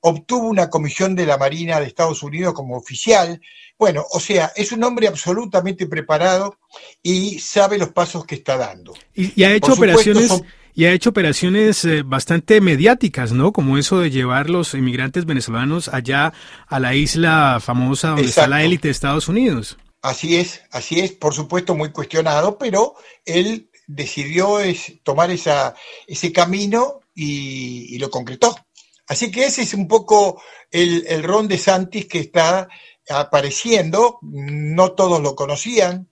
obtuvo 0.00 0.48
una 0.48 0.68
comisión 0.68 1.14
de 1.14 1.26
la 1.26 1.38
Marina 1.38 1.78
de 1.78 1.86
Estados 1.86 2.24
Unidos 2.24 2.52
como 2.52 2.76
oficial. 2.76 3.40
Bueno, 3.78 4.04
o 4.10 4.18
sea, 4.18 4.50
es 4.56 4.72
un 4.72 4.82
hombre 4.82 5.06
absolutamente 5.06 5.86
preparado 5.86 6.58
y 7.00 7.38
sabe 7.38 7.78
los 7.78 7.90
pasos 7.90 8.26
que 8.26 8.34
está 8.34 8.56
dando. 8.56 8.92
Y, 9.14 9.44
ha 9.44 9.52
hecho 9.54 9.74
operaciones 9.74 10.32
y 10.76 10.84
ha 10.84 10.92
hecho 10.92 11.08
operaciones 11.08 11.86
eh, 11.86 12.02
bastante 12.02 12.60
mediáticas, 12.60 13.32
¿no? 13.32 13.50
Como 13.50 13.78
eso 13.78 13.98
de 13.98 14.10
llevar 14.10 14.50
los 14.50 14.74
inmigrantes 14.74 15.24
venezolanos 15.24 15.88
allá 15.88 16.34
a 16.66 16.78
la 16.78 16.94
isla 16.94 17.60
famosa 17.62 18.10
donde 18.10 18.26
está 18.26 18.46
la 18.46 18.62
élite 18.62 18.88
de 18.88 18.92
Estados 18.92 19.26
Unidos. 19.26 19.78
Así 20.02 20.36
es, 20.36 20.60
así 20.70 21.00
es, 21.00 21.12
por 21.12 21.32
supuesto 21.32 21.74
muy 21.74 21.92
cuestionado, 21.92 22.58
pero 22.58 22.94
él 23.24 23.70
decidió 23.86 24.60
es, 24.60 25.02
tomar 25.02 25.30
esa, 25.30 25.74
ese 26.06 26.30
camino 26.30 27.00
y, 27.14 27.96
lo 27.98 28.10
concretó. 28.10 28.54
Así 29.08 29.30
que 29.30 29.46
ese 29.46 29.62
es 29.62 29.72
un 29.72 29.88
poco 29.88 30.42
el, 30.70 31.06
el 31.08 31.22
Ron 31.22 31.48
de 31.48 31.56
Santis 31.56 32.04
que 32.04 32.18
está 32.18 32.68
apareciendo, 33.08 34.18
no 34.20 34.92
todos 34.92 35.22
lo 35.22 35.34
conocían, 35.36 36.10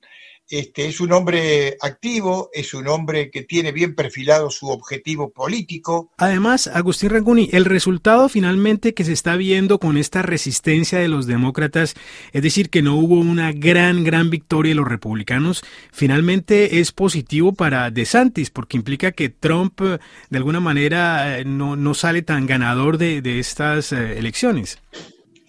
este, 0.49 0.87
es 0.87 1.01
un 1.01 1.13
hombre 1.13 1.77
activo, 1.81 2.51
es 2.53 2.75
un 2.75 2.87
hombre 2.89 3.31
que 3.31 3.43
tiene 3.43 3.73
bien 3.73 3.95
perfilado 3.95 4.51
su 4.51 4.69
objetivo 4.69 5.31
político. 5.31 6.11
Además, 6.19 6.67
Agustín 6.67 7.11
Ranguni, 7.11 7.49
el 7.53 7.65
resultado 7.65 8.29
finalmente 8.29 8.95
que 8.95 9.05
se 9.05 9.13
está 9.13 9.37
viendo 9.37 9.79
con 9.79 9.97
esta 9.97 10.23
resistencia 10.23 10.99
de 10.99 11.09
los 11.09 11.27
demócratas, 11.27 11.95
es 12.33 12.43
decir, 12.43 12.71
que 12.71 12.83
no 12.83 12.97
hubo 12.97 13.17
una 13.17 13.53
gran, 13.53 14.05
gran 14.05 14.31
victoria 14.31 14.71
de 14.71 14.77
los 14.77 14.89
republicanos, 14.89 15.65
finalmente 15.93 16.81
es 16.81 16.93
positivo 16.93 17.53
para 17.53 17.91
DeSantis, 17.91 18.51
porque 18.51 18.77
implica 18.77 19.13
que 19.13 19.29
Trump 19.29 19.81
de 19.81 20.37
alguna 20.37 20.61
manera 20.61 21.39
eh, 21.39 21.45
no, 21.45 21.95
sale 21.95 22.23
tan 22.23 22.47
ganador 22.47 22.99
de, 22.99 23.23
de 23.23 23.39
estas 23.39 23.93
eh, 23.93 24.19
elecciones. 24.19 24.79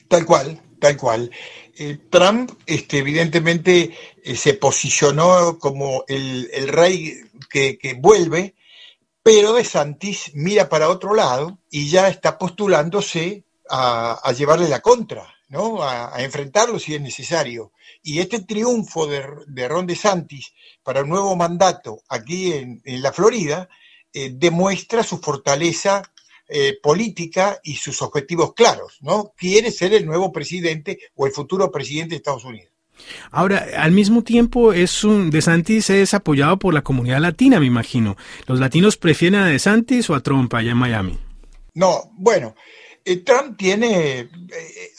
Tal 0.08 0.26
cual, 0.26 0.62
tal 0.80 0.98
cual. 0.98 1.32
Eh, 1.78 1.98
Trump 2.10 2.52
este, 2.66 3.00
evidentemente 3.00 3.94
eh, 4.24 4.36
se 4.38 4.54
posicionó 4.54 5.60
como 5.60 6.06
el, 6.08 6.50
rey 6.70 7.22
que, 7.50 7.98
vuelve, 8.00 8.56
pero 9.22 9.54
De 9.54 9.66
Santis 9.66 10.32
mira 10.36 10.70
para 10.70 10.88
otro 10.88 11.14
lado 11.14 11.60
y 11.70 11.90
ya 11.90 12.08
está 12.08 12.38
postulándose 12.38 13.44
a, 13.70 14.32
llevarle 14.38 14.70
la 14.70 14.80
contra, 14.80 15.28
¿no? 15.50 15.84
A, 15.84 16.14
enfrentarlo 16.24 16.80
si 16.80 16.96
es 16.96 17.02
necesario. 17.02 17.74
Y 18.02 18.20
este 18.20 18.40
triunfo 18.40 19.08
de, 19.08 19.68
Ron 19.68 19.86
De 19.86 19.96
Santis 19.98 20.54
para 20.82 21.02
un 21.02 21.10
nuevo 21.10 21.36
mandato 21.36 22.04
aquí 22.08 22.54
en, 22.54 22.82
la 22.86 23.12
Florida 23.12 23.68
eh, 24.14 24.32
demuestra 24.34 25.04
su 25.04 25.18
fortaleza 25.18 26.04
eh, 26.48 26.78
política 26.82 27.60
y 27.64 27.76
sus 27.76 28.02
objetivos 28.02 28.54
claros, 28.54 28.98
¿no? 29.02 29.34
Quiere 29.36 29.72
ser 29.72 29.94
el 29.94 30.06
nuevo 30.06 30.32
presidente 30.32 31.00
o 31.16 31.26
el 31.26 31.32
futuro 31.32 31.72
presidente 31.72 32.12
de 32.12 32.18
Estados 32.18 32.46
Unidos. 32.46 32.72
Ahora, 33.32 33.68
al 33.78 33.92
mismo 33.92 34.24
tiempo, 34.24 34.74
es 34.74 35.04
un 35.04 35.30
DeSantis 35.30 35.90
es 35.90 36.14
apoyado 36.14 36.58
por 36.58 36.74
la 36.74 36.82
comunidad 36.82 37.20
latina, 37.20 37.60
me 37.60 37.66
imagino. 37.66 38.16
¿Los 38.48 38.60
latinos 38.60 38.98
prefieren 38.98 39.42
a 39.42 39.48
DeSantis 39.48 40.10
o 40.10 40.16
a 40.16 40.22
Trump 40.22 40.54
allá 40.54 40.72
en 40.72 40.78
Miami? 40.78 41.20
No, 41.74 42.12
bueno, 42.14 42.56
eh, 43.04 43.18
Trump 43.18 43.58
tiene, 43.58 44.20
eh, 44.20 44.30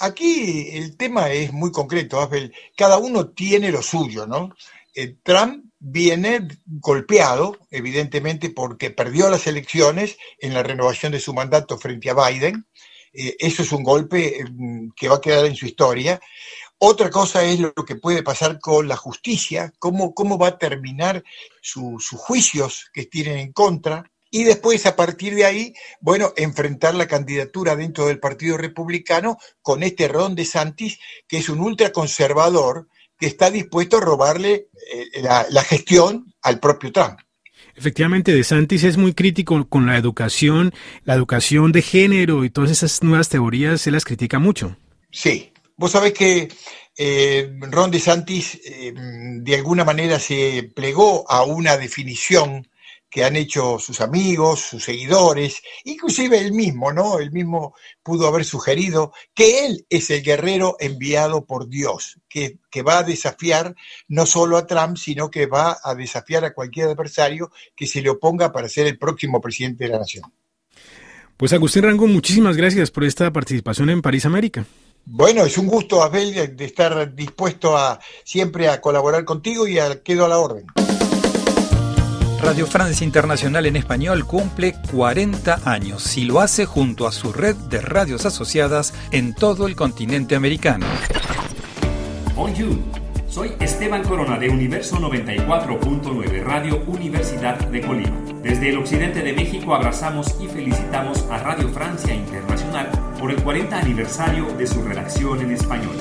aquí 0.00 0.68
el 0.72 0.96
tema 0.96 1.30
es 1.30 1.52
muy 1.52 1.72
concreto, 1.72 2.20
Abel. 2.20 2.52
cada 2.76 2.98
uno 2.98 3.28
tiene 3.30 3.72
lo 3.72 3.82
suyo, 3.82 4.26
¿no? 4.26 4.54
Eh, 4.94 5.16
Trump 5.22 5.65
viene 5.78 6.48
golpeado, 6.66 7.58
evidentemente, 7.70 8.50
porque 8.50 8.90
perdió 8.90 9.28
las 9.28 9.46
elecciones 9.46 10.16
en 10.38 10.54
la 10.54 10.62
renovación 10.62 11.12
de 11.12 11.20
su 11.20 11.34
mandato 11.34 11.78
frente 11.78 12.10
a 12.10 12.14
Biden. 12.14 12.66
eso 13.12 13.62
es 13.62 13.72
un 13.72 13.82
golpe 13.82 14.44
que 14.94 15.08
va 15.08 15.16
a 15.16 15.20
quedar 15.20 15.46
en 15.46 15.56
su 15.56 15.66
historia. 15.66 16.20
Otra 16.78 17.08
cosa 17.08 17.42
es 17.44 17.58
lo 17.60 17.72
que 17.72 17.96
puede 17.96 18.22
pasar 18.22 18.60
con 18.60 18.86
la 18.86 18.96
justicia, 18.96 19.72
cómo, 19.78 20.12
cómo 20.14 20.36
va 20.38 20.48
a 20.48 20.58
terminar 20.58 21.24
sus 21.62 22.08
juicios 22.10 22.90
que 22.92 23.06
tienen 23.06 23.38
en 23.38 23.52
contra 23.52 24.04
y 24.30 24.44
después 24.44 24.84
a 24.84 24.96
partir 24.96 25.34
de 25.34 25.46
ahí, 25.46 25.74
bueno, 26.00 26.34
enfrentar 26.36 26.94
la 26.94 27.06
candidatura 27.06 27.74
dentro 27.76 28.06
del 28.06 28.20
Partido 28.20 28.58
Republicano 28.58 29.38
con 29.62 29.82
este 29.82 30.08
Ron 30.08 30.34
DeSantis, 30.34 30.98
que 31.26 31.38
es 31.38 31.48
un 31.48 31.60
ultraconservador 31.60 32.88
que 33.18 33.26
está 33.26 33.50
dispuesto 33.50 33.98
a 33.98 34.00
robarle 34.00 34.68
eh, 34.92 35.22
la, 35.22 35.62
gestión 35.62 36.32
al 36.42 36.60
propio 36.60 36.92
Trump. 36.92 37.18
Efectivamente, 37.74 38.32
DeSantis 38.32 38.84
es 38.84 38.96
muy 38.96 39.12
crítico 39.12 39.68
con 39.68 39.86
la 39.86 39.96
educación, 39.96 40.72
la 41.04 41.14
educación 41.14 41.72
de 41.72 41.82
género 41.82 42.44
y 42.44 42.50
todas 42.50 42.70
esas 42.70 43.02
nuevas 43.02 43.28
teorías, 43.28 43.80
se 43.80 43.90
las 43.90 44.04
critica 44.04 44.38
mucho. 44.38 44.76
Sí, 45.10 45.52
vos 45.76 45.92
sabés 45.92 46.12
que 46.14 46.48
eh, 46.96 47.52
Ron 47.60 47.90
DeSantis 47.90 48.60
eh, 48.64 48.94
de 48.94 49.54
alguna 49.54 49.84
manera 49.84 50.18
se 50.18 50.70
plegó 50.74 51.30
a 51.30 51.44
una 51.44 51.76
definición 51.76 52.66
que 53.08 53.24
han 53.24 53.36
hecho 53.36 53.78
sus 53.78 54.00
amigos, 54.00 54.60
sus 54.60 54.84
seguidores, 54.84 55.62
inclusive 55.84 56.38
él 56.38 56.52
mismo, 56.52 56.92
¿no? 56.92 57.18
Él 57.18 57.30
mismo 57.30 57.74
pudo 58.02 58.26
haber 58.26 58.44
sugerido 58.44 59.12
que 59.34 59.66
él 59.66 59.86
es 59.88 60.10
el 60.10 60.22
guerrero 60.22 60.76
enviado 60.80 61.44
por 61.44 61.68
Dios, 61.68 62.18
que, 62.28 62.58
que 62.70 62.82
va 62.82 62.98
a 62.98 63.02
desafiar 63.02 63.74
no 64.08 64.26
solo 64.26 64.56
a 64.56 64.66
Trump, 64.66 64.96
sino 64.96 65.30
que 65.30 65.46
va 65.46 65.78
a 65.82 65.94
desafiar 65.94 66.44
a 66.44 66.52
cualquier 66.52 66.88
adversario 66.88 67.50
que 67.74 67.86
se 67.86 68.02
le 68.02 68.10
oponga 68.10 68.52
para 68.52 68.68
ser 68.68 68.86
el 68.86 68.98
próximo 68.98 69.40
presidente 69.40 69.84
de 69.84 69.90
la 69.90 69.98
nación. 69.98 70.30
Pues 71.36 71.52
Agustín 71.52 71.82
Rango, 71.82 72.06
muchísimas 72.06 72.56
gracias 72.56 72.90
por 72.90 73.04
esta 73.04 73.30
participación 73.30 73.90
en 73.90 74.00
París 74.00 74.24
América. 74.24 74.64
Bueno, 75.04 75.44
es 75.44 75.56
un 75.56 75.66
gusto, 75.66 76.02
Abel, 76.02 76.56
de 76.56 76.64
estar 76.64 77.14
dispuesto 77.14 77.76
a 77.76 78.00
siempre 78.24 78.68
a 78.68 78.80
colaborar 78.80 79.24
contigo 79.24 79.68
y 79.68 79.78
a, 79.78 80.02
quedo 80.02 80.24
a 80.24 80.28
la 80.28 80.38
orden. 80.38 80.66
Radio 82.42 82.66
Francia 82.66 83.04
Internacional 83.04 83.66
en 83.66 83.76
español 83.76 84.26
cumple 84.26 84.76
40 84.92 85.60
años 85.64 86.16
y 86.16 86.24
lo 86.24 86.40
hace 86.40 86.66
junto 86.66 87.06
a 87.06 87.12
su 87.12 87.32
red 87.32 87.56
de 87.56 87.80
radios 87.80 88.26
asociadas 88.26 88.94
en 89.10 89.34
todo 89.34 89.66
el 89.66 89.74
continente 89.74 90.36
americano. 90.36 90.86
Bonjour, 92.34 92.76
soy 93.28 93.52
Esteban 93.58 94.04
Corona 94.04 94.38
de 94.38 94.50
Universo 94.50 94.98
94.9 94.98 96.44
Radio 96.44 96.82
Universidad 96.86 97.58
de 97.58 97.80
Colima. 97.80 98.16
Desde 98.42 98.68
el 98.68 98.78
occidente 98.78 99.22
de 99.22 99.32
México 99.32 99.74
abrazamos 99.74 100.36
y 100.40 100.46
felicitamos 100.46 101.24
a 101.30 101.38
Radio 101.38 101.68
Francia 101.70 102.14
Internacional 102.14 102.90
por 103.18 103.30
el 103.32 103.42
40 103.42 103.78
aniversario 103.78 104.46
de 104.56 104.66
su 104.66 104.82
redacción 104.82 105.40
en 105.40 105.52
español 105.52 105.96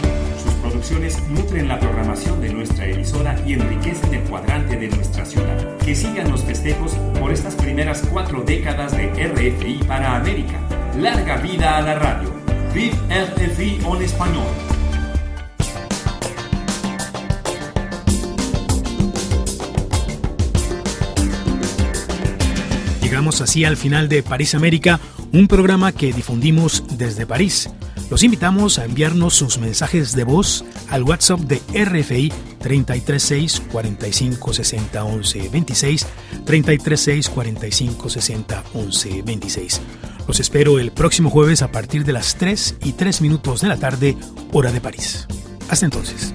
producciones 0.86 1.28
nutren 1.30 1.67
la 1.67 1.80
programación 1.80 2.39
de 2.41 2.54
nuestra 2.54 2.86
emisora 2.86 3.36
y 3.45 3.54
enriquecen 3.54 4.13
el 4.13 4.21
cuadrante 4.21 4.76
de 4.76 4.88
nuestra 4.88 5.26
ciudad. 5.26 5.78
Que 5.78 5.95
sigan 5.95 6.30
los 6.30 6.43
festejos 6.43 6.91
por 7.19 7.32
estas 7.32 7.56
primeras 7.56 8.04
cuatro 8.12 8.43
décadas 8.43 8.95
de 8.95 9.08
RFI 9.08 9.80
para 9.88 10.15
América. 10.15 10.60
Larga 10.95 11.38
vida 11.38 11.78
a 11.78 11.82
la 11.82 11.95
radio. 11.95 12.32
Vive 12.74 12.95
RFI 13.10 13.80
en 13.84 14.02
español. 14.04 14.45
Llegamos 23.02 23.41
así 23.41 23.65
al 23.65 23.78
final 23.78 24.08
de 24.08 24.21
París 24.21 24.54
América, 24.54 25.00
un 25.33 25.47
programa 25.47 25.91
que 25.91 26.13
difundimos 26.13 26.83
desde 26.97 27.25
París. 27.25 27.69
Los 28.09 28.23
invitamos 28.23 28.77
a 28.77 28.85
enviarnos 28.85 29.33
sus 29.33 29.57
mensajes 29.57 30.15
de 30.15 30.23
voz 30.23 30.63
al 30.89 31.03
WhatsApp 31.03 31.39
de 31.41 31.57
RFI 31.73 32.31
336 32.59 33.61
45 33.71 34.53
60 34.53 35.03
11 35.03 35.49
26 35.49 36.07
336 36.45 37.29
45 37.29 38.09
60 38.09 38.63
11 38.73 39.21
26. 39.23 39.81
Los 40.27 40.39
espero 40.39 40.79
el 40.79 40.91
próximo 40.91 41.29
jueves 41.29 41.61
a 41.61 41.71
partir 41.71 42.03
de 42.03 42.13
las 42.13 42.35
3 42.35 42.77
y 42.83 42.93
3 42.93 43.21
minutos 43.21 43.61
de 43.61 43.67
la 43.67 43.77
tarde, 43.77 44.17
hora 44.51 44.71
de 44.71 44.81
París. 44.81 45.27
Hasta 45.69 45.85
entonces. 45.85 46.33